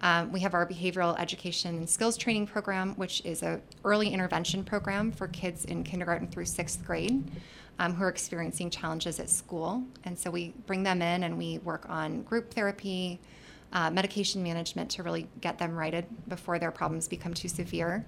Um, 0.02 0.32
we 0.32 0.40
have 0.40 0.54
our 0.54 0.66
behavioral 0.66 1.18
education 1.20 1.78
and 1.78 1.90
skills 1.90 2.18
training 2.18 2.48
program, 2.48 2.96
which 2.96 3.24
is 3.24 3.44
an 3.44 3.62
early 3.86 4.10
intervention 4.10 4.64
program 4.64 5.12
for 5.12 5.28
kids 5.28 5.66
in 5.66 5.84
kindergarten 5.84 6.28
through 6.28 6.46
sixth 6.46 6.84
grade 6.84 7.24
um, 7.78 7.94
who 7.94 8.04
are 8.04 8.10
experiencing 8.10 8.70
challenges 8.70 9.20
at 9.20 9.30
school. 9.30 9.84
And 10.04 10.18
so 10.18 10.32
we 10.32 10.54
bring 10.66 10.84
them 10.84 11.02
in 11.02 11.24
and 11.24 11.38
we 11.38 11.60
work 11.60 11.88
on 11.88 12.24
group 12.24 12.52
therapy, 12.54 13.20
uh, 13.74 13.92
medication 13.92 14.42
management 14.44 14.90
to 14.92 15.04
really 15.04 15.28
get 15.40 15.60
them 15.60 15.76
righted 15.76 16.06
before 16.28 16.58
their 16.58 16.72
problems 16.72 17.08
become 17.08 17.34
too 17.34 17.48
severe. 17.48 18.06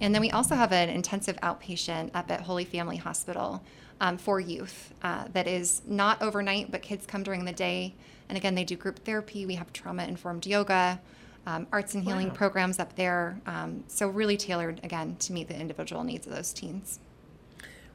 And 0.00 0.14
then 0.14 0.20
we 0.20 0.30
also 0.30 0.54
have 0.54 0.72
an 0.72 0.88
intensive 0.88 1.36
outpatient 1.40 2.10
up 2.14 2.30
at 2.30 2.42
Holy 2.42 2.64
Family 2.64 2.96
Hospital 2.96 3.62
um, 4.00 4.18
for 4.18 4.38
youth 4.38 4.92
uh, 5.02 5.24
that 5.32 5.46
is 5.46 5.82
not 5.86 6.20
overnight, 6.20 6.70
but 6.70 6.82
kids 6.82 7.06
come 7.06 7.22
during 7.22 7.44
the 7.44 7.52
day. 7.52 7.94
And 8.28 8.36
again, 8.36 8.54
they 8.54 8.64
do 8.64 8.76
group 8.76 9.04
therapy. 9.04 9.46
We 9.46 9.54
have 9.54 9.72
trauma 9.72 10.04
informed 10.04 10.46
yoga, 10.46 11.00
um, 11.48 11.66
arts 11.72 11.94
and 11.94 12.04
healing 12.04 12.28
Wow. 12.28 12.34
programs 12.34 12.78
up 12.78 12.94
there. 12.96 13.40
Um, 13.46 13.84
so, 13.88 14.08
really 14.08 14.36
tailored 14.36 14.80
again 14.82 15.16
to 15.20 15.32
meet 15.32 15.48
the 15.48 15.58
individual 15.58 16.04
needs 16.04 16.26
of 16.26 16.34
those 16.34 16.52
teens. 16.52 17.00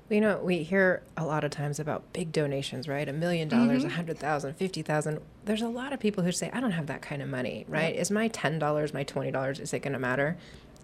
Well, 0.09 0.15
you 0.15 0.21
know, 0.21 0.37
we 0.37 0.63
hear 0.63 1.03
a 1.15 1.25
lot 1.25 1.43
of 1.43 1.51
times 1.51 1.79
about 1.79 2.11
big 2.13 2.31
donations, 2.31 2.87
right? 2.87 3.07
A 3.07 3.13
million 3.13 3.47
dollars, 3.47 3.83
a 3.83 3.89
hundred 3.89 4.17
thousand, 4.19 4.55
fifty 4.55 4.81
thousand. 4.81 5.19
There's 5.45 5.61
a 5.61 5.67
lot 5.67 5.93
of 5.93 5.99
people 5.99 6.23
who 6.23 6.31
say, 6.31 6.49
I 6.51 6.59
don't 6.59 6.71
have 6.71 6.87
that 6.87 7.01
kind 7.01 7.21
of 7.21 7.29
money, 7.29 7.65
right? 7.69 7.95
Is 7.95 8.09
my 8.11 8.27
ten 8.27 8.59
dollars, 8.59 8.93
my 8.93 9.03
twenty 9.03 9.31
dollars, 9.31 9.59
is 9.59 9.71
it 9.73 9.79
gonna 9.79 9.99
matter? 9.99 10.35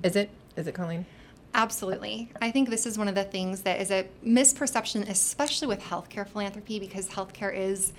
Is 0.04 0.16
it? 0.16 0.30
Is 0.56 0.68
it, 0.68 0.74
Colleen? 0.74 1.06
Absolutely. 1.54 2.30
I 2.40 2.52
think 2.52 2.70
this 2.70 2.86
is 2.86 2.98
one 2.98 3.08
of 3.08 3.16
the 3.16 3.24
things 3.24 3.62
that 3.64 3.82
is 3.82 3.90
a 3.90 4.08
misperception, 4.24 5.10
especially 5.10 5.68
with 5.68 5.82
healthcare 5.82 6.28
philanthropy, 6.28 6.80
because 6.80 7.10
healthcare 7.10 7.54
is 7.54 7.92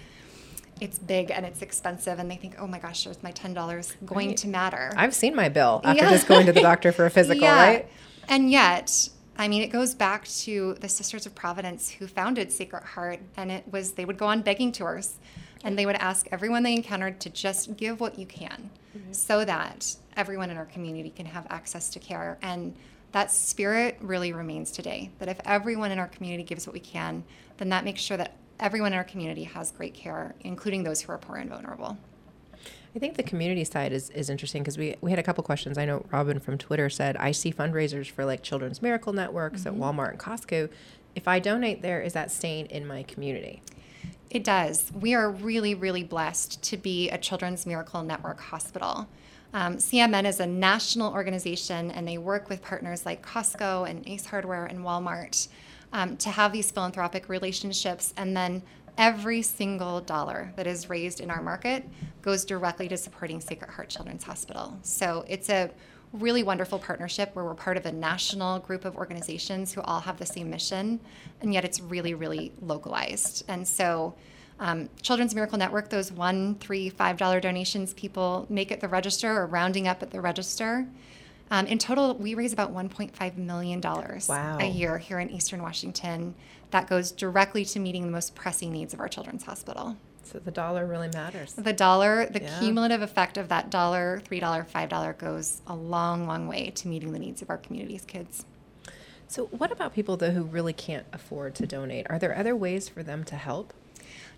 it's 0.81 0.99
big 0.99 1.31
and 1.31 1.45
it's 1.47 1.63
expensive, 1.63 2.19
and 2.19 2.31
they 2.31 2.37
think, 2.37 2.57
oh 2.59 2.67
my 2.67 2.79
gosh, 2.79 3.07
is 3.07 3.23
my 3.23 3.31
ten 3.31 3.55
dollars 3.55 3.95
going 4.05 4.29
Right. 4.29 4.37
to 4.39 4.49
matter? 4.49 4.93
I've 4.97 5.15
seen 5.15 5.35
my 5.35 5.49
bill 5.49 5.81
after 5.85 6.05
Yeah. 6.05 6.11
just 6.11 6.27
going 6.27 6.47
to 6.47 6.53
the 6.53 6.61
doctor 6.63 6.93
for 6.93 7.07
a 7.07 7.11
physical, 7.19 7.43
Yeah. 7.45 7.63
right? 7.67 7.89
And 8.29 8.51
yet, 8.51 9.09
I 9.37 9.49
mean, 9.49 9.63
it 9.63 9.69
goes 9.69 9.95
back 9.95 10.27
to 10.29 10.75
the 10.81 10.89
Sisters 10.89 11.27
of 11.27 11.35
Providence 11.35 11.91
who 11.91 12.07
founded 12.07 12.53
Sacred 12.53 12.85
Heart, 12.85 13.21
and 13.37 13.51
it 13.51 13.65
was 13.71 13.93
they 13.93 14.05
would 14.05 14.19
go 14.19 14.27
on 14.27 14.43
begging 14.43 14.73
tours, 14.73 15.17
and 15.65 15.79
they 15.79 15.87
would 15.87 15.97
ask 15.97 16.27
everyone 16.31 16.63
they 16.63 16.75
encountered 16.75 17.21
to 17.21 17.31
just 17.31 17.77
give 17.77 18.01
what 18.01 18.19
you 18.19 18.27
can, 18.27 18.71
mm-hmm. 18.97 19.13
so 19.13 19.45
that 19.45 19.97
everyone 20.17 20.51
in 20.51 20.57
our 20.57 20.67
community 20.67 21.11
can 21.11 21.27
have 21.27 21.47
access 21.51 21.89
to 21.91 21.99
care. 21.99 22.39
And 22.43 22.75
that 23.13 23.31
spirit 23.33 23.97
really 24.01 24.33
remains 24.33 24.71
today. 24.71 25.11
That 25.19 25.29
if 25.29 25.41
everyone 25.45 25.91
in 25.91 25.99
our 25.99 26.07
community 26.09 26.43
gives 26.45 26.67
what 26.67 26.75
we 26.75 26.81
can, 26.81 27.25
then 27.57 27.69
that 27.71 27.85
makes 27.85 28.01
sure 28.01 28.17
that 28.17 28.37
everyone 28.61 28.93
in 28.93 28.99
our 28.99 29.05
community 29.05 29.45
has 29.45 29.73
great 29.73 29.95
care, 29.95 30.35
including 30.41 30.85
those 30.85 31.01
who 31.01 31.13
are 31.13 31.19
poor 31.19 31.37
and 31.37 31.51
vulnerable. 31.51 31.99
I 32.95 32.99
think 32.99 33.17
the 33.17 33.23
community 33.23 33.65
side 33.65 33.93
is, 33.93 34.11
is 34.11 34.29
interesting 34.29 34.63
because 34.63 34.77
we, 34.77 34.97
we 35.01 35.11
had 35.11 35.19
a 35.19 35.23
couple 35.23 35.45
questions. 35.45 35.79
I 35.79 35.85
know 35.85 36.05
Robin 36.13 36.41
from 36.41 36.59
Twitter 36.59 36.91
said, 36.91 37.17
I 37.17 37.31
see 37.31 37.53
fundraisers 37.53 38.11
for 38.11 38.25
like 38.25 38.43
Children's 38.43 38.83
Miracle 38.83 39.13
Networks 39.13 39.65
at 39.65 39.75
Walmart 39.75 40.11
and 40.11 40.19
Costco. 40.19 40.69
If 41.15 41.29
I 41.29 41.39
donate 41.39 41.83
there, 41.83 42.01
is 42.01 42.13
that 42.15 42.31
staying 42.31 42.67
in 42.67 42.87
my 42.87 43.05
community? 43.05 43.63
It 44.29 44.45
does. 44.45 44.93
We 44.93 45.15
are 45.15 45.31
really, 45.31 45.75
really 45.75 46.05
blessed 46.05 46.63
to 46.65 46.77
be 46.77 47.11
a 47.11 47.19
Children's 47.19 47.65
Miracle 47.65 48.03
Network 48.03 48.41
hospital. 48.41 49.09
Um, 49.53 49.77
CMN 49.77 50.25
is 50.25 50.39
a 50.39 50.47
national 50.47 51.13
organization, 51.13 51.91
and 51.91 52.07
they 52.07 52.19
work 52.19 52.49
with 52.49 52.63
partners 52.63 53.05
like 53.05 53.27
Costco 53.27 53.89
and 53.89 54.07
Ace 54.09 54.27
Hardware 54.27 54.67
and 54.67 54.81
Walmart 54.81 55.49
um, 55.93 56.17
to 56.19 56.31
have 56.31 56.53
these 56.53 56.71
philanthropic 56.71 57.29
relationships. 57.29 58.15
And 58.17 58.37
then 58.37 58.63
every 58.99 59.43
single 59.43 60.01
dollar 60.01 60.53
that 60.57 60.67
is 60.67 60.91
raised 60.91 61.21
in 61.21 61.31
our 61.31 61.43
market 61.43 61.89
goes 62.23 62.45
directly 62.45 62.89
to 62.89 62.97
supporting 62.97 63.41
Sacred 63.41 63.71
Heart 63.71 63.89
Children's 63.89 64.25
Hospital. 64.25 64.79
So 64.83 65.25
it's 65.29 65.49
a 65.49 65.71
really 66.13 66.43
wonderful 66.43 66.79
partnership 66.79 67.35
where 67.35 67.45
we're 67.45 67.55
part 67.55 67.77
of 67.77 67.87
a 67.87 67.93
national 67.93 68.59
group 68.59 68.85
of 68.85 68.97
organizations 68.97 69.73
who 69.73 69.81
all 69.83 70.01
have 70.01 70.19
the 70.19 70.27
same 70.27 70.51
mission, 70.51 71.01
and 71.41 71.55
yet 71.55 71.65
it's 71.65 71.81
really, 71.81 72.15
really 72.15 72.53
localized. 72.61 73.45
And 73.49 73.67
so, 73.67 74.15
um, 74.59 74.91
Children's 75.01 75.35
Miracle 75.35 75.57
Network, 75.57 75.89
those 75.89 76.13
one, 76.13 76.57
three, 76.57 76.91
five 76.91 77.17
dollar 77.17 77.41
donations 77.41 77.95
people 77.95 78.47
make 78.51 78.71
at 78.71 78.81
the 78.81 78.89
register 78.89 79.35
or 79.35 79.47
rounding 79.47 79.89
up 79.89 80.03
at 80.03 80.11
the 80.11 80.21
register. 80.21 80.87
Um, 81.51 81.67
in 81.67 81.79
total, 81.79 82.15
we 82.17 82.35
raise 82.35 82.53
about 82.53 82.73
$1.5 82.73 83.37
million 83.37 83.81
Wow. 83.81 84.59
a 84.61 84.67
year 84.69 84.99
here 84.99 85.19
in 85.19 85.31
Eastern 85.31 85.63
Washington. 85.63 86.35
That 86.71 86.87
goes 86.89 87.11
directly 87.11 87.65
to 87.67 87.81
meeting 87.81 88.07
the 88.07 88.13
most 88.13 88.35
pressing 88.37 88.71
needs 88.73 88.95
of 88.95 89.01
our 89.01 89.09
children's 89.09 89.43
hospital. 89.45 89.97
So 90.23 90.39
the 90.39 90.53
dollar 90.53 90.87
really 90.87 91.09
matters. 91.13 91.55
The 91.55 91.73
dollar, 91.73 92.27
the 92.27 92.43
Yeah. 92.43 92.59
cumulative 92.61 93.03
effect 93.03 93.37
of 93.37 93.49
that 93.49 93.69
dollar, 93.69 94.21
three 94.25 94.39
dollar, 94.39 94.63
five 94.63 94.89
dollar 94.89 95.13
goes 95.13 95.61
a 95.67 95.75
long, 95.75 96.27
long 96.29 96.47
way 96.47 96.71
to 96.71 96.87
meeting 96.87 97.13
the 97.13 97.19
needs 97.19 97.43
of 97.43 97.51
our 97.51 97.57
community's 97.59 98.05
kids. 98.05 98.45
So, 99.27 99.47
what 99.47 99.73
about 99.73 99.93
people 99.93 100.17
though 100.17 100.31
who 100.31 100.45
really 100.45 100.73
can't 100.73 101.07
afford 101.13 101.57
to 101.57 101.67
donate? 101.67 102.07
Are 102.11 102.19
there 102.19 102.37
other 102.37 102.55
ways 102.55 102.89
for 102.89 103.03
them 103.03 103.25
to 103.25 103.35
help? 103.35 103.73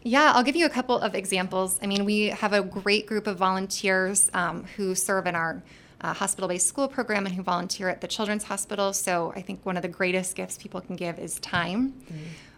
Yeah, 0.03 0.33
I'll 0.35 0.42
give 0.42 0.57
you 0.57 0.64
a 0.66 0.70
couple 0.70 0.98
of 0.98 1.14
examples. 1.14 1.79
I 1.83 1.87
mean, 1.87 2.05
we 2.07 2.27
have 2.29 2.53
a 2.55 2.62
great 2.62 3.07
group 3.07 3.27
of 3.27 3.37
volunteers 3.37 4.31
um, 4.33 4.64
who 4.77 4.94
serve 4.94 5.27
in 5.27 5.35
our 5.35 5.62
uh, 6.03 6.12
hospital 6.12 6.49
based 6.49 6.67
school 6.67 6.88
program 6.88 7.27
and 7.27 7.35
who 7.35 7.43
volunteer 7.43 7.88
at 7.88 8.01
the 8.01 8.09
Children's 8.09 8.45
Hospital. 8.45 8.93
So 8.93 9.33
I 9.37 9.43
think 9.43 9.65
one 9.65 9.77
of 9.77 9.83
the 9.83 9.88
greatest 9.88 10.35
gifts 10.35 10.59
people 10.59 10.81
can 10.81 10.97
give 10.97 11.19
is 11.19 11.38
time. 11.41 11.95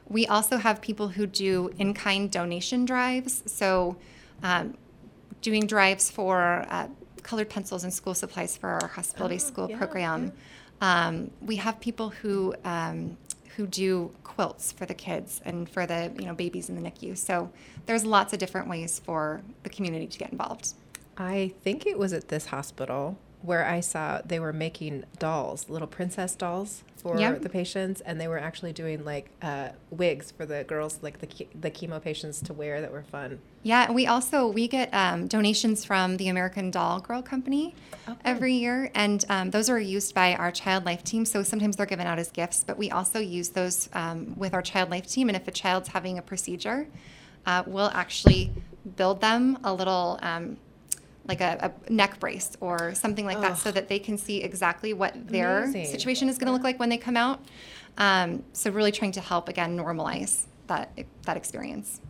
We 0.09 0.27
also 0.27 0.57
have 0.59 0.81
people 0.81 1.09
who 1.09 1.27
do 1.27 1.71
in 1.79 1.95
kind 1.95 2.31
donation 2.31 2.85
drives. 2.85 3.43
So, 3.47 3.97
um, 4.43 4.77
doing 5.41 5.67
drives 5.67 6.11
for 6.11 6.67
uh, 6.69 6.89
colored 7.23 7.49
pencils 7.49 7.85
and 7.85 7.93
school 7.93 8.15
supplies 8.15 8.57
for 8.57 8.69
our 8.69 8.89
hospital 8.89 9.29
based 9.29 9.47
Oh, 9.47 9.53
school 9.53 9.71
yeah, 9.71 9.79
program. 9.79 10.33
Um, 10.81 11.31
we 11.41 11.57
have 11.57 11.81
people 11.81 12.11
who 12.11 12.55
um, 12.65 13.17
who 13.57 13.67
do 13.67 14.11
quilts 14.25 14.73
for 14.73 14.85
the 14.85 14.95
kids 14.95 15.41
and 15.45 15.69
for 15.69 15.87
the 15.87 16.13
you 16.19 16.27
know 16.27 16.35
babies 16.35 16.69
in 16.69 16.81
the 16.81 16.91
NICU. 16.91 17.17
So 17.17 17.51
there's 17.87 18.05
lots 18.05 18.33
of 18.33 18.39
different 18.39 18.69
ways 18.69 19.01
for 19.05 19.43
the 19.63 19.71
community 19.71 20.07
to 20.07 20.19
get 20.19 20.33
involved. 20.33 20.75
I 21.17 21.53
think 21.63 21.87
it 21.87 21.99
was 21.99 22.13
at 22.13 22.29
this 22.29 22.47
hospital 22.47 23.17
where 23.45 23.67
I 23.67 23.81
saw 23.81 24.23
they 24.25 24.41
were 24.41 24.55
making 24.55 25.05
dolls, 25.19 25.69
little 25.69 25.87
princess 25.87 26.35
dolls 26.35 26.83
for 26.97 27.19
Yeah. 27.19 27.33
the 27.33 27.51
patients, 27.51 28.01
and 28.01 28.19
they 28.19 28.27
were 28.27 28.39
actually 28.39 28.73
doing 28.73 29.05
like 29.05 29.29
uh, 29.43 29.69
wigs 29.91 30.31
for 30.31 30.47
the 30.47 30.65
girls, 30.65 30.99
like 31.03 31.19
the 31.19 31.29
the 31.61 31.71
chemo 31.71 32.01
patients 32.03 32.41
to 32.43 32.55
wear 32.55 32.81
that 32.81 32.91
were 32.91 33.03
fun. 33.03 33.39
Yeah, 33.63 33.91
we 33.93 34.07
also 34.07 34.47
we 34.49 34.67
get 34.67 34.89
um, 34.95 35.27
donations 35.27 35.85
from 35.85 36.17
the 36.17 36.29
American 36.29 36.71
Doll 36.71 37.01
Girl 37.01 37.21
Company 37.21 37.75
Okay. 38.09 38.19
every 38.25 38.55
year, 38.55 38.91
and 38.95 39.23
um, 39.29 39.51
those 39.51 39.69
are 39.69 39.79
used 39.79 40.15
by 40.15 40.35
our 40.35 40.51
Child 40.51 40.87
Life 40.87 41.05
team. 41.05 41.27
So 41.27 41.43
sometimes 41.43 41.77
they're 41.77 41.85
given 41.87 42.07
out 42.07 42.19
as 42.19 42.31
gifts, 42.31 42.65
but 42.67 42.79
we 42.79 42.91
also 42.91 43.19
use 43.21 43.51
those 43.51 43.91
um, 43.93 44.35
with 44.39 44.55
our 44.55 44.63
Child 44.63 44.89
Life 44.91 45.07
team. 45.07 45.29
And 45.29 45.37
if 45.37 45.47
a 45.47 45.51
child's 45.51 45.89
having 45.89 46.17
a 46.17 46.23
procedure, 46.23 46.87
uh, 47.45 47.63
we'll 47.67 47.91
actually 47.93 48.53
build 48.97 49.21
them 49.21 49.59
a 49.65 49.73
little. 49.75 50.19
Um, 50.23 50.57
like 51.27 51.41
a, 51.41 51.73
a 51.89 51.93
neck 51.93 52.21
brace 52.21 52.57
or 52.61 52.95
something 52.95 53.25
like 53.25 53.41
that, 53.41 53.57
so 53.59 53.71
that 53.71 53.89
they 53.89 53.99
can 53.99 54.19
see 54.19 54.43
exactly 54.43 54.93
what 54.93 55.29
their 55.29 55.65
Amazing. 55.65 55.87
situation 55.87 56.29
is 56.29 56.39
going 56.39 56.47
to 56.47 56.53
look 56.53 56.63
like 56.63 56.79
when 56.79 56.89
they 56.89 56.99
come 56.99 57.17
out. 57.17 57.41
Um, 57.97 58.43
so 58.53 58.71
really 58.71 58.93
trying 58.93 59.13
to 59.13 59.21
help 59.21 59.49
again 59.49 59.77
normalize 59.77 60.47
that 60.67 60.91
that 61.23 61.37
experience. 61.37 62.01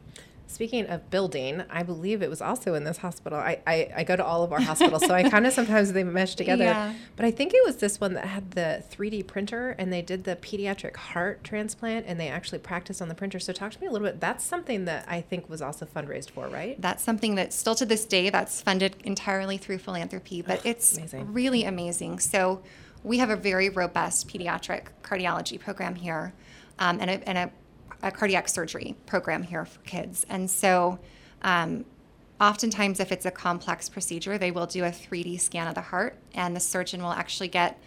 Speaking 0.46 0.86
of 0.86 1.10
building, 1.10 1.64
I 1.70 1.82
believe 1.82 2.22
it 2.22 2.30
was 2.30 2.40
also 2.40 2.74
in 2.74 2.84
this 2.84 2.98
hospital. 2.98 3.38
I, 3.38 3.60
I, 3.66 3.90
I 3.96 4.04
go 4.04 4.14
to 4.14 4.24
all 4.24 4.44
of 4.44 4.52
our 4.52 4.60
hospitals, 4.60 5.04
so 5.04 5.14
I 5.14 5.28
kind 5.30 5.46
of 5.46 5.52
sometimes 5.52 5.92
they 5.92 6.04
mesh 6.04 6.34
together. 6.34 6.64
Yeah. 6.64 6.94
But 7.16 7.24
I 7.26 7.30
think 7.30 7.54
it 7.54 7.64
was 7.64 7.76
this 7.76 8.00
one 8.00 8.14
that 8.14 8.26
had 8.26 8.52
the 8.52 8.84
3D 8.92 9.26
printer 9.26 9.74
and 9.78 9.92
they 9.92 10.02
did 10.02 10.24
the 10.24 10.36
pediatric 10.36 10.96
heart 10.96 11.42
transplant 11.42 12.06
and 12.06 12.20
they 12.20 12.28
actually 12.28 12.58
practiced 12.58 13.02
on 13.02 13.08
the 13.08 13.14
printer. 13.14 13.40
So 13.40 13.52
talk 13.52 13.72
to 13.72 13.80
me 13.80 13.86
a 13.86 13.90
little 13.90 14.06
bit. 14.06 14.20
That's 14.20 14.44
something 14.44 14.84
that 14.84 15.06
I 15.08 15.22
think 15.22 15.48
was 15.48 15.62
also 15.62 15.86
fundraised 15.86 16.30
for, 16.30 16.46
right? 16.48 16.80
That's 16.80 17.02
something 17.02 17.34
that 17.34 17.52
still 17.52 17.74
to 17.76 17.86
this 17.86 18.04
day 18.04 18.30
that's 18.30 18.60
funded 18.60 18.96
entirely 19.02 19.56
through 19.56 19.78
philanthropy, 19.78 20.42
but 20.42 20.64
it's 20.64 20.96
amazing. 20.96 21.32
really 21.32 21.64
amazing. 21.64 22.18
So 22.20 22.62
we 23.02 23.18
have 23.18 23.30
a 23.30 23.36
very 23.36 23.68
robust 23.68 24.28
pediatric 24.28 24.86
cardiology 25.02 25.60
program 25.60 25.94
here, 25.94 26.32
um, 26.78 26.98
and, 27.00 27.10
a, 27.10 27.28
and 27.28 27.38
a, 27.38 27.50
a 28.04 28.12
cardiac 28.12 28.48
surgery 28.48 28.94
program 29.06 29.42
here 29.42 29.64
for 29.64 29.80
kids. 29.80 30.24
And 30.28 30.48
so, 30.48 30.98
um, 31.42 31.84
oftentimes, 32.40 33.00
if 33.00 33.10
it's 33.10 33.24
a 33.24 33.30
complex 33.30 33.88
procedure, 33.88 34.36
they 34.36 34.50
will 34.50 34.66
do 34.66 34.84
a 34.84 34.90
3D 34.90 35.40
scan 35.40 35.66
of 35.66 35.74
the 35.74 35.80
heart, 35.80 36.16
and 36.34 36.54
the 36.54 36.60
surgeon 36.60 37.02
will 37.02 37.12
actually 37.12 37.48
get 37.48 37.80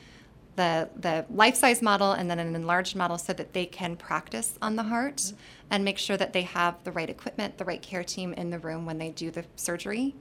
the 0.55 0.89
the 0.95 1.23
life 1.29 1.55
size 1.55 1.83
model 1.83 2.13
and 2.13 2.31
then 2.31 2.39
an 2.39 2.55
enlarged 2.55 2.95
model 2.95 3.19
so 3.19 3.31
that 3.31 3.53
they 3.53 3.65
can 3.65 3.95
practice 3.95 4.57
on 4.59 4.75
the 4.75 4.83
heart 4.83 5.33
and 5.69 5.85
make 5.85 5.99
sure 5.99 6.17
that 6.17 6.33
they 6.33 6.41
have 6.41 6.83
the 6.83 6.91
right 6.91 7.11
equipment, 7.11 7.59
the 7.59 7.65
right 7.65 7.81
care 7.81 8.03
team 8.03 8.33
in 8.33 8.49
the 8.49 8.57
room 8.57 8.85
when 8.85 8.97
they 8.97 9.11
do 9.11 9.29
the 9.29 9.45
surgery. 9.55 10.15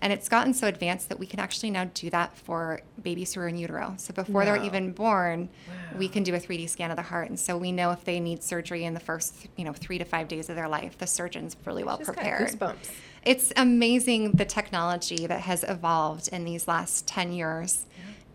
And 0.00 0.12
it's 0.12 0.28
gotten 0.28 0.54
so 0.54 0.68
advanced 0.68 1.08
that 1.08 1.18
we 1.18 1.26
can 1.26 1.40
actually 1.40 1.70
now 1.70 1.90
do 1.92 2.08
that 2.10 2.36
for 2.36 2.80
babies 3.02 3.34
who 3.34 3.40
are 3.40 3.48
in 3.48 3.56
utero. 3.56 3.94
So 3.96 4.14
before 4.14 4.44
they're 4.44 4.62
even 4.62 4.92
born, 4.92 5.48
we 5.96 6.08
can 6.08 6.22
do 6.22 6.34
a 6.34 6.38
3D 6.38 6.68
scan 6.68 6.90
of 6.90 6.96
the 6.96 7.02
heart, 7.02 7.28
and 7.28 7.38
so 7.38 7.56
we 7.56 7.72
know 7.72 7.90
if 7.90 8.04
they 8.04 8.20
need 8.20 8.42
surgery 8.42 8.84
in 8.84 8.94
the 8.94 9.00
first, 9.00 9.48
you 9.56 9.64
know, 9.64 9.72
three 9.72 9.98
to 9.98 10.04
five 10.04 10.28
days 10.28 10.48
of 10.48 10.56
their 10.56 10.68
life. 10.68 10.98
The 10.98 11.06
surgeon's 11.06 11.56
really 11.64 11.82
well 11.82 11.98
Just 11.98 12.08
got 12.08 12.16
prepared. 12.16 12.48
goosebumps. 12.48 12.90
It's 13.24 13.52
amazing 13.56 14.32
the 14.32 14.44
technology 14.44 15.26
that 15.26 15.40
has 15.40 15.64
evolved 15.64 16.28
in 16.28 16.44
these 16.44 16.68
last 16.68 17.06
10 17.08 17.32
years. 17.32 17.86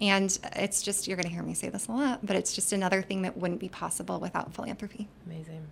And 0.01 0.37
it's 0.57 0.81
just, 0.81 1.07
you're 1.07 1.15
going 1.15 1.27
to 1.27 1.33
hear 1.33 1.43
me 1.43 1.53
say 1.53 1.69
this 1.69 1.87
a 1.87 1.91
lot, 1.93 2.25
but 2.25 2.35
it's 2.35 2.53
just 2.53 2.73
another 2.73 3.01
thing 3.01 3.21
that 3.21 3.37
wouldn't 3.37 3.61
be 3.61 3.69
possible 3.69 4.19
without 4.19 4.53
philanthropy. 4.53 5.07
Amazing. 5.25 5.67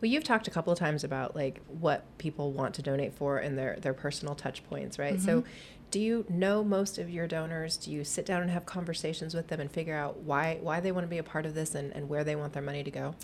Well, 0.00 0.10
you've 0.10 0.24
talked 0.24 0.46
a 0.46 0.50
couple 0.50 0.72
of 0.72 0.78
times 0.78 1.02
about 1.04 1.34
like 1.34 1.60
what 1.66 2.04
people 2.18 2.52
want 2.52 2.74
to 2.74 2.82
donate 2.82 3.14
for 3.14 3.38
and 3.38 3.58
their 3.58 3.78
their 3.80 3.94
personal 3.94 4.34
touch 4.34 4.62
points, 4.68 4.98
right? 4.98 5.20
So, 5.20 5.40
Mm-hmm. 5.40 5.48
do 5.90 6.00
you 6.00 6.24
know 6.28 6.62
most 6.62 6.98
of 6.98 7.10
your 7.10 7.26
donors? 7.26 7.76
Do 7.76 7.90
you 7.90 8.04
sit 8.04 8.24
down 8.26 8.42
and 8.42 8.50
have 8.50 8.64
conversations 8.66 9.34
with 9.34 9.48
them 9.48 9.58
and 9.60 9.70
figure 9.70 9.96
out 9.96 10.18
why 10.18 10.58
why 10.60 10.80
they 10.80 10.92
want 10.92 11.04
to 11.04 11.08
be 11.08 11.18
a 11.18 11.22
part 11.24 11.46
of 11.46 11.54
this 11.54 11.74
and, 11.74 11.92
and 11.96 12.08
where 12.08 12.22
they 12.24 12.36
want 12.36 12.52
their 12.52 12.62
money 12.62 12.84
to 12.84 12.90
go? 12.90 13.14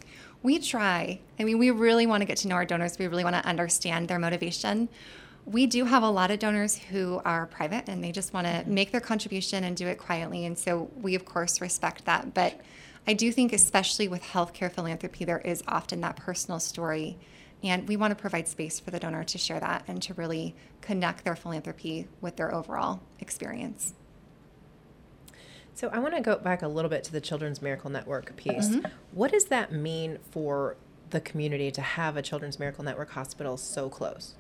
We 0.42 0.58
try. 0.58 1.20
I 1.38 1.44
mean, 1.44 1.58
we 1.58 1.70
really 1.70 2.06
want 2.06 2.22
to 2.22 2.24
get 2.26 2.38
to 2.38 2.48
know 2.48 2.56
our 2.56 2.64
donors. 2.64 2.98
We 2.98 3.06
really 3.06 3.24
want 3.24 3.36
to 3.36 3.46
understand 3.46 4.08
their 4.08 4.18
motivation. 4.18 4.88
We 5.46 5.66
do 5.66 5.84
have 5.84 6.02
a 6.02 6.08
lot 6.08 6.30
of 6.30 6.38
donors 6.38 6.78
who 6.78 7.20
are 7.24 7.44
private 7.46 7.84
and 7.86 8.02
they 8.02 8.12
just 8.12 8.32
want 8.32 8.46
to 8.46 8.64
make 8.66 8.92
their 8.92 9.00
contribution 9.00 9.62
and 9.64 9.76
do 9.76 9.86
it 9.86 9.98
quietly. 9.98 10.46
And 10.46 10.58
so 10.58 10.90
we, 10.96 11.14
of 11.14 11.26
course, 11.26 11.60
respect 11.60 12.06
that. 12.06 12.32
But 12.32 12.60
I 13.06 13.12
do 13.12 13.30
think, 13.32 13.52
especially 13.52 14.08
with 14.08 14.22
healthcare 14.22 14.72
philanthropy, 14.72 15.24
there 15.24 15.40
is 15.40 15.62
often 15.68 16.00
that 16.00 16.16
personal 16.16 16.58
story. 16.58 17.18
And 17.62 17.88
we 17.88 17.96
want 17.96 18.10
to 18.10 18.20
provide 18.20 18.48
space 18.48 18.78
for 18.80 18.90
the 18.90 18.98
donor 18.98 19.24
to 19.24 19.38
share 19.38 19.60
that 19.60 19.84
and 19.86 20.02
to 20.02 20.14
really 20.14 20.54
connect 20.80 21.24
their 21.24 21.36
philanthropy 21.36 22.08
with 22.20 22.36
their 22.36 22.54
overall 22.54 23.00
experience. 23.20 23.94
So, 25.74 25.88
I 25.88 25.98
want 25.98 26.14
to 26.14 26.20
go 26.20 26.36
back 26.36 26.62
a 26.62 26.68
little 26.68 26.88
bit 26.88 27.02
to 27.04 27.12
the 27.12 27.20
Children's 27.20 27.60
Miracle 27.60 27.90
Network 27.90 28.36
piece. 28.36 28.68
Mm-hmm. 28.68 28.86
What 29.12 29.32
does 29.32 29.46
that 29.46 29.72
mean 29.72 30.18
for 30.30 30.76
the 31.10 31.20
community 31.20 31.70
to 31.72 31.80
have 31.80 32.16
a 32.16 32.22
Children's 32.22 32.58
Miracle 32.58 32.84
Network 32.84 33.10
hospital 33.10 33.56
so 33.56 33.88
close? 33.88 34.34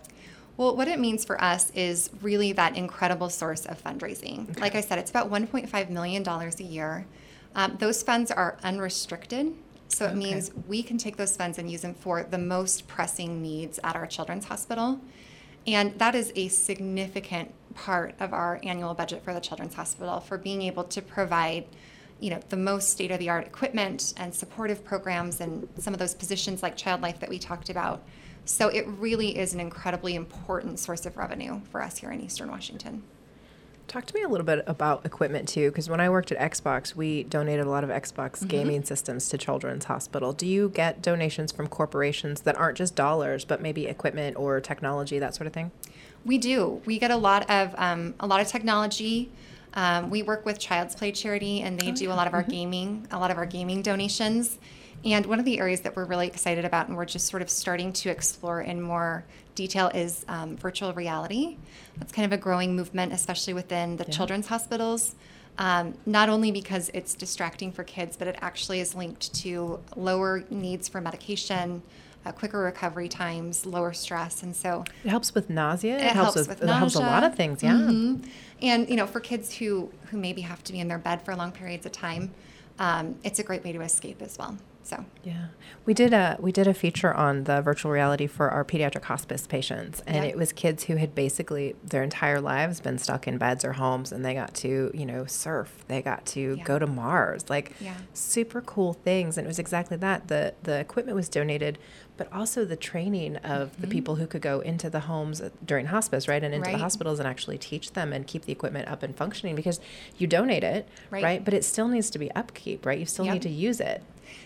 Well, 0.56 0.76
what 0.76 0.86
it 0.86 1.00
means 1.00 1.24
for 1.24 1.42
us 1.42 1.70
is 1.70 2.10
really 2.22 2.52
that 2.52 2.76
incredible 2.76 3.28
source 3.28 3.66
of 3.66 3.82
fundraising. 3.82 4.58
Like 4.60 4.76
I 4.76 4.80
said, 4.80 4.98
it's 4.98 5.10
about 5.10 5.30
$1.5 5.30 5.90
million 5.90 6.28
a 6.28 6.62
year. 6.62 7.06
Um, 7.54 7.76
those 7.78 8.02
funds 8.02 8.30
are 8.30 8.58
unrestricted. 8.62 9.54
So 9.88 10.06
it 10.06 10.08
Okay. 10.08 10.16
means 10.16 10.50
we 10.66 10.82
can 10.82 10.98
take 10.98 11.16
those 11.16 11.36
funds 11.36 11.58
and 11.58 11.70
use 11.70 11.82
them 11.82 11.94
for 11.94 12.24
the 12.24 12.38
most 12.38 12.88
pressing 12.88 13.40
needs 13.40 13.78
at 13.84 13.94
our 13.94 14.06
children's 14.06 14.46
hospital. 14.46 15.00
And 15.66 15.98
that 15.98 16.14
is 16.14 16.32
a 16.34 16.48
significant 16.48 17.52
part 17.74 18.14
of 18.20 18.32
our 18.32 18.60
annual 18.62 18.94
budget 18.94 19.22
for 19.24 19.32
the 19.34 19.40
children's 19.40 19.74
hospital 19.74 20.20
for 20.20 20.38
being 20.38 20.62
able 20.62 20.84
to 20.84 21.02
provide 21.02 21.66
you 22.20 22.30
know 22.30 22.38
the 22.48 22.56
most 22.56 22.90
state 22.90 23.10
of 23.10 23.18
the 23.18 23.28
art 23.28 23.46
equipment 23.46 24.14
and 24.16 24.32
supportive 24.32 24.84
programs 24.84 25.40
and 25.40 25.68
some 25.78 25.92
of 25.92 25.98
those 25.98 26.14
positions 26.14 26.62
like 26.62 26.76
child 26.76 27.02
life 27.02 27.18
that 27.18 27.28
we 27.28 27.38
talked 27.38 27.68
about 27.68 28.02
so 28.44 28.68
it 28.68 28.86
really 28.86 29.36
is 29.36 29.52
an 29.52 29.58
incredibly 29.60 30.14
important 30.14 30.78
source 30.78 31.04
of 31.06 31.16
revenue 31.16 31.60
for 31.70 31.82
us 31.82 31.98
here 31.98 32.12
in 32.12 32.20
eastern 32.20 32.48
washington 32.48 33.02
Talk 33.86 34.06
to 34.06 34.14
me 34.14 34.22
a 34.22 34.28
little 34.28 34.46
bit 34.46 34.64
about 34.66 35.04
equipment 35.06 35.48
too, 35.48 35.70
because 35.70 35.88
when 35.88 36.00
I 36.00 36.08
worked 36.08 36.32
at 36.32 36.52
Xbox, 36.52 36.96
we 36.96 37.22
donated 37.24 37.66
a 37.66 37.70
lot 37.70 37.84
of 37.84 37.90
Xbox 37.90 38.46
gaming 38.46 38.82
systems 38.82 39.28
to 39.28 39.38
Children's 39.38 39.84
Hospital. 39.84 40.32
Do 40.32 40.46
you 40.46 40.70
get 40.70 41.02
donations 41.02 41.52
from 41.52 41.68
corporations 41.68 42.40
that 42.40 42.56
aren't 42.56 42.76
just 42.78 42.96
dollars, 42.96 43.44
but 43.44 43.60
maybe 43.60 43.86
equipment 43.86 44.36
or 44.36 44.60
technology, 44.60 45.18
that 45.18 45.34
sort 45.34 45.46
of 45.46 45.52
thing? 45.52 45.70
We 46.24 46.38
do. 46.38 46.80
We 46.86 46.98
get 46.98 47.10
a 47.10 47.16
lot 47.16 47.48
of 47.50 47.74
um, 47.76 48.14
a 48.18 48.26
lot 48.26 48.40
of 48.40 48.48
technology. 48.48 49.30
Um, 49.74 50.08
we 50.08 50.22
work 50.22 50.46
with 50.46 50.58
Child's 50.58 50.94
Play 50.94 51.12
Charity, 51.12 51.60
and 51.60 51.78
they 51.78 51.90
do 51.90 52.10
a 52.10 52.14
lot 52.14 52.26
of 52.26 52.34
our 52.34 52.42
gaming, 52.42 53.06
a 53.10 53.18
lot 53.18 53.30
of 53.30 53.36
our 53.36 53.46
gaming 53.46 53.82
donations. 53.82 54.58
And 55.04 55.26
one 55.26 55.38
of 55.38 55.44
the 55.44 55.58
areas 55.58 55.82
that 55.82 55.94
we're 55.96 56.06
really 56.06 56.26
excited 56.26 56.64
about, 56.64 56.88
and 56.88 56.96
we're 56.96 57.04
just 57.04 57.26
sort 57.26 57.42
of 57.42 57.50
starting 57.50 57.92
to 57.94 58.08
explore 58.10 58.62
in 58.62 58.80
more 58.80 59.24
detail, 59.54 59.88
is 59.94 60.24
um, 60.28 60.56
virtual 60.56 60.92
reality. 60.94 61.56
That's 61.98 62.12
kind 62.12 62.24
of 62.24 62.32
a 62.32 62.40
growing 62.40 62.74
movement, 62.74 63.12
especially 63.12 63.52
within 63.54 63.96
the 63.96 64.04
children's 64.06 64.46
hospitals. 64.46 65.14
Um, 65.58 65.94
not 66.06 66.28
only 66.28 66.50
because 66.50 66.90
it's 66.94 67.14
distracting 67.14 67.70
for 67.70 67.84
kids, 67.84 68.16
but 68.16 68.26
it 68.26 68.36
actually 68.40 68.80
is 68.80 68.94
linked 68.94 69.32
to 69.34 69.78
lower 69.94 70.42
needs 70.50 70.88
for 70.88 71.00
medication, 71.00 71.82
uh, 72.26 72.32
quicker 72.32 72.58
recovery 72.58 73.08
times, 73.08 73.64
lower 73.66 73.92
stress, 73.92 74.42
and 74.42 74.56
so 74.56 74.82
It 75.04 75.10
helps 75.10 75.32
with 75.34 75.48
nausea. 75.50 75.96
it 75.98 76.02
helps 76.12 76.34
with 76.34 76.60
it 76.62 76.68
helps 76.68 76.94
a 76.96 77.00
lot 77.00 77.22
of 77.22 77.36
things. 77.36 77.62
Yeah. 77.62 77.74
Mhm. 77.74 78.26
And 78.62 78.88
you 78.88 78.96
know, 78.96 79.06
for 79.06 79.20
kids 79.20 79.54
who 79.54 79.90
who 80.10 80.16
maybe 80.16 80.40
have 80.40 80.64
to 80.64 80.72
be 80.72 80.80
in 80.80 80.88
their 80.88 80.98
bed 80.98 81.22
for 81.22 81.36
long 81.36 81.52
periods 81.52 81.84
of 81.86 81.92
time, 81.92 82.32
um, 82.80 83.14
it's 83.22 83.38
a 83.38 83.44
great 83.44 83.62
way 83.62 83.70
to 83.72 83.80
escape 83.82 84.22
as 84.22 84.36
well. 84.38 84.56
So 84.84 85.02
Yeah, 85.22 85.46
we 85.86 85.94
did 85.94 86.12
a 86.12 86.36
we 86.38 86.52
did 86.52 86.66
a 86.68 86.74
feature 86.74 87.12
on 87.14 87.44
the 87.44 87.62
virtual 87.62 87.90
reality 87.90 88.26
for 88.26 88.50
our 88.50 88.64
pediatric 88.66 89.04
hospice 89.04 89.46
patients, 89.46 90.02
and 90.06 90.16
Yeah. 90.16 90.24
it 90.32 90.36
was 90.36 90.52
kids 90.52 90.84
who 90.84 90.96
had 90.96 91.14
basically 91.14 91.74
their 91.82 92.02
entire 92.02 92.38
lives 92.38 92.80
been 92.80 92.98
stuck 92.98 93.26
in 93.26 93.38
beds 93.38 93.64
or 93.64 93.72
homes, 93.72 94.12
and 94.12 94.22
they 94.22 94.34
got 94.34 94.52
to 94.56 94.90
you 94.92 95.06
know 95.06 95.24
surf, 95.24 95.84
they 95.88 96.02
got 96.02 96.26
to 96.26 96.56
Yeah. 96.58 96.64
go 96.64 96.78
to 96.78 96.86
Mars, 96.86 97.46
like 97.48 97.72
Yeah. 97.80 97.94
super 98.12 98.60
cool 98.60 98.92
things, 98.92 99.38
and 99.38 99.46
it 99.46 99.48
was 99.48 99.58
exactly 99.58 99.96
that. 99.96 100.28
the 100.28 100.52
The 100.62 100.78
equipment 100.80 101.16
was 101.16 101.30
donated, 101.30 101.78
but 102.16 102.32
also 102.32 102.64
the 102.64 102.76
training 102.76 103.36
of 103.38 103.80
the 103.80 103.86
people 103.86 104.16
who 104.16 104.26
could 104.26 104.42
go 104.42 104.60
into 104.60 104.88
the 104.88 105.00
homes 105.00 105.42
during 105.64 105.86
hospice, 105.86 106.28
right, 106.28 106.42
and 106.44 106.54
into 106.54 106.66
the 106.70 106.74
Mm-hmm. 106.74 106.82
Hospitals 106.82 107.18
and 107.18 107.26
actually 107.28 107.58
teach 107.58 107.92
them 107.92 108.12
and 108.12 108.26
keep 108.26 108.44
the 108.44 108.52
equipment 108.52 108.88
up 108.88 109.02
and 109.02 109.16
functioning 109.16 109.54
because 109.56 109.80
you 110.16 110.26
donate 110.26 110.62
it, 110.62 110.88
Right. 111.10 111.24
right, 111.24 111.44
but 111.44 111.52
it 111.54 111.64
still 111.64 111.88
needs 111.88 112.10
to 112.10 112.18
be 112.18 112.30
upkeep, 112.32 112.86
right? 112.86 112.98
You 112.98 113.06
still 113.06 113.24
Yep. 113.24 113.34
need 113.34 113.42
to 113.42 113.48
use 113.50 113.80
it. 113.80 114.02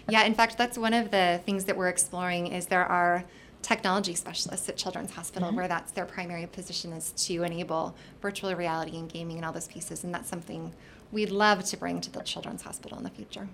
yeah, 0.09 0.24
in 0.24 0.35
fact, 0.35 0.57
that's 0.59 0.78
one 0.78 0.94
of 0.94 1.11
the 1.11 1.40
things 1.44 1.64
that 1.66 1.76
we're 1.76 1.88
exploring. 1.88 2.46
Is 2.48 2.66
there 2.66 2.85
are 2.87 3.24
technology 3.61 4.14
specialists 4.14 4.68
at 4.68 4.76
Children's 4.76 5.11
Hospital 5.12 5.50
where 5.52 5.66
that's 5.68 5.92
their 5.92 6.04
primary 6.07 6.46
position 6.46 6.92
is 6.92 7.11
to 7.26 7.42
enable 7.42 7.94
virtual 8.22 8.54
reality 8.54 8.96
and 8.96 9.09
gaming 9.11 9.37
and 9.37 9.44
all 9.44 9.52
those 9.52 9.68
pieces, 9.68 10.04
and 10.04 10.14
that's 10.14 10.28
something 10.28 10.72
we'd 11.12 11.31
love 11.31 11.64
to 11.64 11.76
bring 11.76 12.00
to 12.00 12.11
the 12.11 12.20
Children's 12.20 12.62
Hospital 12.62 12.96
in 12.98 13.04
the 13.04 13.11
future. 13.11 13.48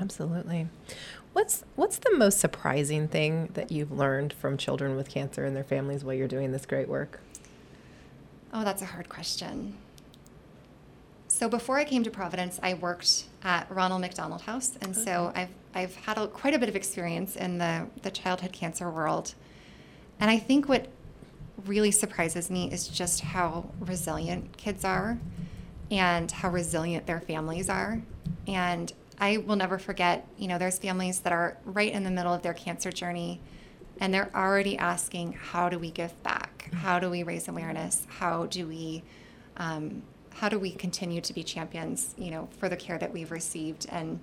Absolutely. 0.00 0.66
What's 1.32 1.64
what's 1.76 1.98
the 1.98 2.16
most 2.16 2.40
surprising 2.40 3.06
thing 3.06 3.50
that 3.54 3.70
you've 3.70 3.92
learned 3.92 4.32
from 4.32 4.56
children 4.56 4.96
with 4.96 5.08
cancer 5.08 5.44
and 5.44 5.54
their 5.54 5.64
families 5.64 6.02
while 6.02 6.14
you're 6.14 6.28
doing 6.28 6.52
this 6.52 6.66
great 6.66 6.88
work? 6.88 7.20
Oh, 8.52 8.64
that's 8.64 8.82
a 8.82 8.86
hard 8.86 9.08
question. 9.08 9.76
So 11.28 11.48
before 11.48 11.78
I 11.78 11.84
came 11.84 12.02
to 12.02 12.10
Providence, 12.10 12.58
I 12.62 12.74
worked 12.74 13.24
at 13.44 13.70
Ronald 13.70 14.00
McDonald 14.00 14.42
House, 14.42 14.76
and 14.80 14.96
so 14.96 15.32
I've 15.34 15.50
I've 15.74 15.94
had 15.94 16.18
a, 16.18 16.26
quite 16.26 16.54
a 16.54 16.58
bit 16.58 16.68
of 16.68 16.76
experience 16.76 17.36
in 17.36 17.58
the 17.58 17.86
the 18.02 18.10
childhood 18.10 18.52
cancer 18.52 18.90
world. 18.90 19.34
And 20.18 20.30
I 20.30 20.38
think 20.38 20.68
what 20.68 20.88
really 21.66 21.90
surprises 21.90 22.50
me 22.50 22.70
is 22.72 22.88
just 22.88 23.20
how 23.20 23.70
resilient 23.78 24.56
kids 24.56 24.84
are, 24.84 25.18
and 25.90 26.30
how 26.30 26.50
resilient 26.50 27.06
their 27.06 27.20
families 27.20 27.68
are. 27.68 28.02
And 28.46 28.92
I 29.20 29.36
will 29.36 29.56
never 29.56 29.78
forget, 29.78 30.26
you 30.38 30.48
know, 30.48 30.56
there's 30.58 30.78
families 30.78 31.20
that 31.20 31.32
are 31.32 31.58
right 31.64 31.92
in 31.92 32.04
the 32.04 32.10
middle 32.10 32.32
of 32.32 32.40
their 32.42 32.54
cancer 32.54 32.90
journey, 32.90 33.40
and 34.00 34.14
they're 34.14 34.30
already 34.34 34.78
asking, 34.78 35.34
how 35.34 35.68
do 35.68 35.78
we 35.78 35.90
give 35.90 36.20
back? 36.22 36.70
How 36.72 36.98
do 36.98 37.10
we 37.10 37.22
raise 37.22 37.46
awareness? 37.46 38.06
How 38.08 38.46
do 38.46 38.66
we 38.66 39.02
um, 39.58 40.02
how 40.32 40.48
do 40.48 40.58
we 40.58 40.70
continue 40.70 41.20
to 41.20 41.34
be 41.34 41.42
champions, 41.42 42.14
you 42.16 42.30
know, 42.30 42.48
for 42.58 42.68
the 42.70 42.76
care 42.76 42.96
that 42.96 43.12
we've 43.12 43.30
received? 43.30 43.84
And 43.90 44.20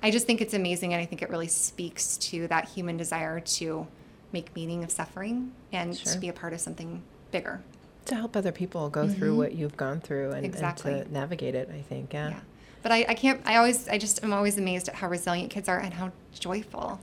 I 0.00 0.10
just 0.12 0.26
think 0.26 0.40
it's 0.40 0.54
amazing, 0.54 0.92
and 0.92 1.02
I 1.02 1.06
think 1.06 1.22
it 1.22 1.30
really 1.30 1.48
speaks 1.48 2.16
to 2.18 2.46
that 2.48 2.68
human 2.68 2.96
desire 2.96 3.40
to 3.40 3.86
make 4.32 4.54
meaning 4.54 4.84
of 4.84 4.90
suffering 4.92 5.52
and 5.72 5.96
Sure. 5.96 6.12
to 6.12 6.18
be 6.20 6.28
a 6.28 6.32
part 6.32 6.52
of 6.52 6.60
something 6.60 7.02
bigger. 7.32 7.62
To 8.04 8.14
help 8.14 8.36
other 8.36 8.52
people 8.52 8.88
go 8.90 9.08
through 9.08 9.36
what 9.36 9.54
you've 9.54 9.76
gone 9.76 10.00
through 10.00 10.32
and, 10.32 10.44
Exactly. 10.46 10.92
and 10.92 11.06
to 11.06 11.12
navigate 11.12 11.56
it, 11.56 11.68
I 11.74 11.80
think. 11.80 12.12
Yeah. 12.12 12.28
Yeah. 12.28 12.40
But 12.82 12.92
I, 12.92 13.06
I 13.08 13.14
can't, 13.14 13.40
I 13.44 13.56
always, 13.56 13.88
I 13.88 13.98
just 13.98 14.22
am 14.22 14.32
always 14.32 14.58
amazed 14.58 14.88
at 14.88 14.94
how 14.96 15.08
resilient 15.08 15.50
kids 15.50 15.68
are 15.68 15.78
and 15.78 15.94
how 15.94 16.12
joyful 16.32 17.00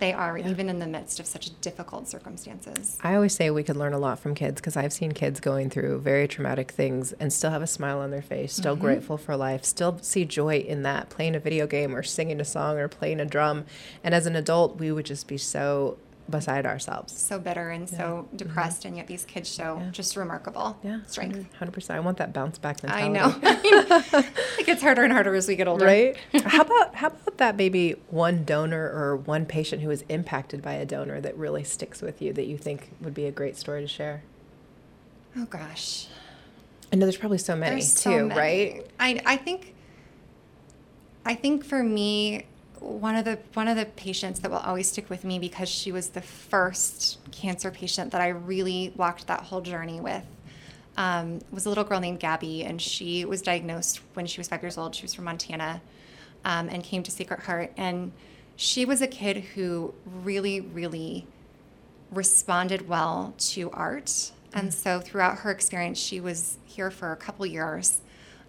they 0.00 0.12
are, 0.12 0.36
even 0.36 0.68
in 0.68 0.80
the 0.80 0.86
midst 0.86 1.20
of 1.20 1.26
such 1.26 1.58
difficult 1.60 2.08
circumstances. 2.08 2.98
I 3.02 3.14
always 3.14 3.34
say 3.34 3.50
we 3.50 3.62
could 3.62 3.76
learn 3.76 3.92
a 3.92 3.98
lot 3.98 4.18
from 4.18 4.34
kids 4.34 4.60
because 4.60 4.76
I've 4.76 4.92
seen 4.92 5.12
kids 5.12 5.40
going 5.40 5.70
through 5.70 6.00
very 6.00 6.26
traumatic 6.28 6.72
things 6.72 7.12
and 7.12 7.32
still 7.32 7.50
have 7.50 7.62
a 7.62 7.66
smile 7.66 8.00
on 8.00 8.10
their 8.10 8.20
face, 8.20 8.52
still 8.52 8.74
mm-hmm. 8.74 8.84
grateful 8.84 9.16
for 9.16 9.36
life, 9.36 9.64
still 9.64 9.98
see 10.02 10.24
joy 10.24 10.58
in 10.58 10.82
that, 10.82 11.10
playing 11.10 11.34
a 11.34 11.40
video 11.40 11.66
game 11.66 11.94
or 11.94 12.02
singing 12.02 12.40
a 12.40 12.44
song 12.44 12.76
or 12.76 12.88
playing 12.88 13.20
a 13.20 13.24
drum. 13.24 13.64
And 14.02 14.14
as 14.14 14.26
an 14.26 14.36
adult, 14.36 14.78
we 14.78 14.92
would 14.92 15.06
just 15.06 15.28
be 15.28 15.38
so 15.38 15.96
beside 16.28 16.64
ourselves. 16.66 17.18
So 17.18 17.38
bitter 17.38 17.70
and 17.70 17.88
so 17.88 18.26
mm-hmm. 18.26 18.36
depressed, 18.36 18.84
and 18.84 18.96
yet 18.96 19.06
these 19.06 19.24
kids 19.24 19.52
show 19.52 19.78
Yeah. 19.80 19.90
just 19.90 20.16
remarkable 20.16 20.78
Yeah, 20.82 21.00
strength. 21.06 21.48
100%. 21.60 21.90
I 21.90 22.00
want 22.00 22.18
that 22.18 22.32
bounce 22.32 22.58
back 22.58 22.78
I 22.84 23.08
know. 23.08 23.34
it 23.42 24.66
gets 24.66 24.82
harder 24.82 25.02
and 25.04 25.12
harder 25.12 25.34
as 25.34 25.46
we 25.46 25.56
get 25.56 25.68
older. 25.68 25.84
Right? 25.84 26.16
how 26.44 26.62
about 26.62 26.94
how 26.96 27.08
about 27.08 27.38
that 27.38 27.56
maybe 27.56 27.96
one 28.10 28.44
donor 28.44 28.90
or 28.90 29.16
one 29.16 29.46
patient 29.46 29.82
who 29.82 29.88
was 29.88 30.02
impacted 30.08 30.62
by 30.62 30.74
a 30.74 30.84
donor 30.84 31.20
that 31.20 31.36
really 31.36 31.64
sticks 31.64 32.00
with 32.02 32.20
you 32.20 32.32
that 32.32 32.46
you 32.46 32.56
think 32.58 32.90
would 33.00 33.14
be 33.14 33.26
a 33.26 33.32
great 33.32 33.56
story 33.56 33.80
to 33.82 33.88
share? 33.88 34.22
Oh 35.36 35.46
gosh. 35.46 36.06
I 36.92 36.96
know 36.96 37.06
there's 37.06 37.16
probably 37.16 37.38
so 37.38 37.56
many 37.56 37.76
There's 37.76 37.94
too, 37.94 38.00
so 38.00 38.26
many. 38.28 38.40
right? 38.40 38.86
I 39.00 39.20
I 39.26 39.36
think 39.36 39.74
I 41.26 41.34
think 41.34 41.64
for 41.64 41.82
me 41.82 42.46
one 42.84 43.16
of 43.16 43.24
the 43.24 43.38
one 43.54 43.68
of 43.68 43.76
the 43.76 43.86
patients 43.86 44.40
that 44.40 44.50
will 44.50 44.58
always 44.58 44.88
stick 44.88 45.08
with 45.08 45.24
me 45.24 45.38
because 45.38 45.68
she 45.68 45.90
was 45.90 46.10
the 46.10 46.20
first 46.20 47.18
cancer 47.32 47.70
patient 47.70 48.12
that 48.12 48.20
I 48.20 48.28
really 48.28 48.92
walked 48.96 49.26
that 49.26 49.40
whole 49.40 49.60
journey 49.60 50.00
with 50.00 50.24
um, 50.96 51.40
was 51.50 51.66
a 51.66 51.68
little 51.68 51.84
girl 51.84 52.00
named 52.00 52.20
Gabby, 52.20 52.64
and 52.64 52.80
she 52.80 53.24
was 53.24 53.42
diagnosed 53.42 54.00
when 54.14 54.26
she 54.26 54.38
was 54.38 54.48
five 54.48 54.62
years 54.62 54.78
old. 54.78 54.94
She 54.94 55.02
was 55.02 55.14
from 55.14 55.24
Montana 55.24 55.80
um, 56.44 56.68
and 56.68 56.82
came 56.82 57.02
to 57.02 57.10
Sacred 57.10 57.40
Heart, 57.40 57.72
and 57.76 58.12
she 58.56 58.84
was 58.84 59.02
a 59.02 59.06
kid 59.06 59.38
who 59.38 59.94
really, 60.04 60.60
really 60.60 61.26
responded 62.10 62.88
well 62.88 63.34
to 63.38 63.70
art. 63.70 64.32
And 64.52 64.72
so 64.72 65.00
throughout 65.00 65.38
her 65.38 65.50
experience, 65.50 65.98
she 65.98 66.20
was 66.20 66.58
here 66.64 66.90
for 66.90 67.10
a 67.10 67.16
couple 67.16 67.44
years. 67.44 68.00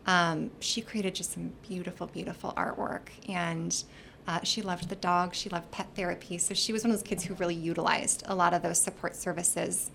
Um, 0.05 0.51
she 0.59 0.81
created 0.81 1.15
just 1.15 1.33
some 1.33 1.53
beautiful, 1.67 2.05
beautiful 2.05 2.53
artwork. 2.55 3.07
And 3.27 3.83
uh, 4.27 4.39
she 4.43 4.61
loved 4.61 4.89
the 4.89 4.95
dog. 4.95 5.35
She 5.35 5.49
loved 5.49 5.71
pet 5.71 5.87
therapy. 5.95 6.37
So 6.37 6.53
she 6.53 6.73
was 6.73 6.83
one 6.83 6.91
of 6.91 6.97
those 6.97 7.07
kids 7.07 7.23
who 7.23 7.35
really 7.35 7.55
utilized 7.55 8.23
a 8.25 8.35
lot 8.35 8.53
of 8.53 8.61
those 8.61 8.79
support 8.79 9.15
services. 9.15 9.91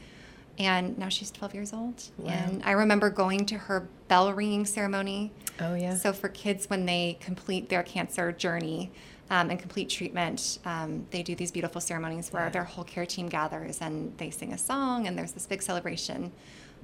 And 0.59 0.99
now 0.99 1.09
she's 1.09 1.31
12 1.31 1.55
years 1.55 1.73
old. 1.73 2.03
And 2.51 2.63
I 2.65 2.73
remember 2.73 3.09
going 3.11 3.47
to 3.47 3.57
her 3.57 3.89
bell 4.09 4.33
ringing 4.33 4.67
ceremony. 4.67 5.33
Oh, 5.59 5.75
yeah. 5.75 5.95
So 5.95 6.13
for 6.13 6.29
kids, 6.29 6.69
when 6.69 6.87
they 6.87 7.19
complete 7.21 7.69
their 7.69 7.83
cancer 7.83 8.31
journey 8.31 8.93
um, 9.31 9.51
and 9.51 9.59
complete 9.59 9.89
treatment, 9.89 10.59
um, 10.65 11.07
they 11.11 11.23
do 11.23 11.35
these 11.35 11.51
beautiful 11.51 11.81
ceremonies 11.81 12.33
where 12.33 12.51
their 12.51 12.65
whole 12.65 12.85
care 12.85 13.07
team 13.07 13.29
gathers 13.29 13.79
and 13.81 14.17
they 14.19 14.31
sing 14.31 14.53
a 14.53 14.59
song, 14.59 15.07
and 15.07 15.17
there's 15.17 15.33
this 15.33 15.47
big 15.47 15.63
celebration. 15.63 16.33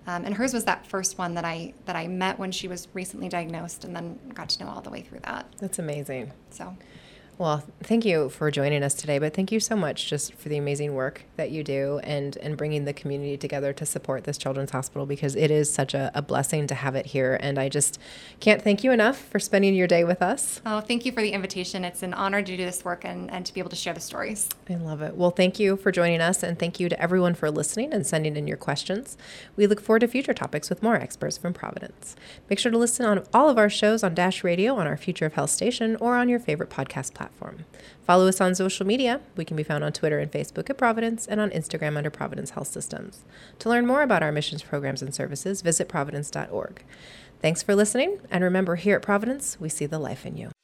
Um, 0.06 0.24
and 0.24 0.35
hers 0.35 0.54
was 0.54 0.64
that 0.64 0.87
first 0.87 1.18
one 1.18 1.35
that 1.35 1.44
I 1.44 1.74
that 1.87 1.96
I 1.96 2.06
met 2.06 2.38
when 2.38 2.52
she 2.52 2.68
was 2.68 2.87
recently 2.94 3.28
diagnosed, 3.28 3.85
and 3.85 3.94
then 3.94 4.18
got 4.32 4.48
to 4.50 4.64
know 4.64 4.70
all 4.70 4.80
the 4.80 4.90
way 4.90 5.02
through 5.02 5.20
that. 5.24 5.46
That's 5.59 5.80
amazing. 5.80 6.32
So 6.50 6.76
Well, 7.38 7.62
thank 7.83 8.07
you 8.07 8.31
for 8.31 8.51
joining 8.51 8.83
us 8.83 8.94
today, 8.94 9.18
but 9.18 9.35
thank 9.35 9.53
you 9.53 9.61
so 9.61 9.77
much 9.77 10.09
just 10.09 10.33
for 10.33 10.49
the 10.49 10.57
amazing 10.57 10.94
work 10.94 11.25
that 11.37 11.51
you 11.51 11.62
do 11.62 12.01
and, 12.03 12.35
and 12.38 12.57
bringing 12.57 12.87
the 12.87 12.94
community 12.94 13.37
together 13.37 13.75
to 13.75 13.85
support 13.85 14.25
this 14.25 14.38
children's 14.38 14.70
hospital 14.70 15.05
because 15.05 15.37
it 15.37 15.51
is 15.51 15.70
such 15.70 15.92
a, 15.92 16.11
a 16.14 16.22
blessing 16.22 16.66
to 16.68 16.75
have 16.75 16.94
it 16.94 17.05
here. 17.05 17.37
And 17.38 17.59
I 17.59 17.68
just 17.68 18.01
can't 18.40 18.62
thank 18.62 18.83
you 18.83 18.90
enough 18.90 19.18
for 19.18 19.38
spending 19.38 19.75
your 19.75 19.87
day 19.87 20.03
with 20.03 20.22
us. 20.22 20.62
Oh, 20.64 20.81
thank 20.81 21.05
you 21.05 21.12
for 21.12 21.20
the 21.20 21.33
invitation. 21.33 21.85
It's 21.85 22.03
an 22.03 22.14
honor 22.14 22.40
to 22.40 22.57
do 22.57 22.64
this 22.64 22.87
work 22.87 23.05
and, 23.05 23.31
and 23.31 23.44
to 23.44 23.53
be 23.53 23.61
able 23.61 23.68
to 23.68 23.77
share 23.77 23.92
the 23.92 24.01
stories. 24.01 24.49
I 24.70 24.77
love 24.77 25.03
it. 25.03 25.14
Well, 25.14 25.31
thank 25.31 25.61
you 25.61 25.77
for 25.77 25.92
joining 25.92 26.22
us, 26.22 26.42
and 26.42 26.59
thank 26.59 26.81
you 26.81 26.88
to 26.88 26.99
everyone 26.99 27.35
for 27.35 27.51
listening 27.51 27.92
and 27.92 28.07
sending 28.07 28.38
in 28.38 28.46
your 28.46 28.57
questions. 28.57 29.18
We 29.57 29.66
look 29.66 29.83
forward 29.83 30.01
to 30.01 30.09
future 30.09 30.33
topics 30.33 30.70
with 30.70 30.83
more 30.83 30.96
experts 30.96 31.37
from 31.37 31.53
Providence. 31.53 32.16
Make 32.49 32.59
sure 32.59 32.72
to 32.72 32.79
listen 32.79 33.05
on 33.05 33.25
all 33.35 33.51
of 33.51 33.59
our 33.59 33.68
shows 33.68 34.03
on 34.03 34.14
Dash 34.14 34.42
Radio, 34.42 34.77
on 34.77 34.87
our 34.87 34.96
Future 34.96 35.27
of 35.27 35.35
Health 35.35 35.51
station, 35.51 35.96
or 36.01 36.16
on 36.16 36.31
your 36.31 36.40
favorite 36.40 36.70
podcast 36.70 37.12
platform. 37.27 37.65
Follow 38.07 38.29
us 38.29 38.41
on 38.41 38.55
social 38.55 38.87
media. 38.87 39.21
We 39.37 39.45
can 39.45 39.57
be 39.57 39.62
found 39.62 39.83
on 39.83 39.93
Twitter 39.93 40.19
and 40.19 40.31
Facebook 40.31 40.71
at 40.71 40.79
Providence, 40.79 41.27
and 41.27 41.41
on 41.41 41.51
Instagram 41.51 41.97
under 41.97 42.11
Providence 42.11 42.51
Health 42.51 42.69
Systems. 42.69 43.25
To 43.59 43.69
learn 43.69 43.87
more 43.87 44.03
about 44.03 44.23
our 44.23 44.33
missions, 44.33 44.62
programs, 44.62 45.03
and 45.03 45.15
services, 45.15 45.62
visit 45.62 45.89
providence.org. 45.89 46.85
Thanks 47.43 47.62
for 47.62 47.75
listening, 47.75 48.21
and 48.31 48.45
remember, 48.45 48.77
here 48.77 48.97
at 48.97 49.03
Providence, 49.03 49.59
we 49.61 49.69
see 49.69 49.87
the 49.87 49.99
life 49.99 50.25
in 50.25 50.37
you. 50.37 50.56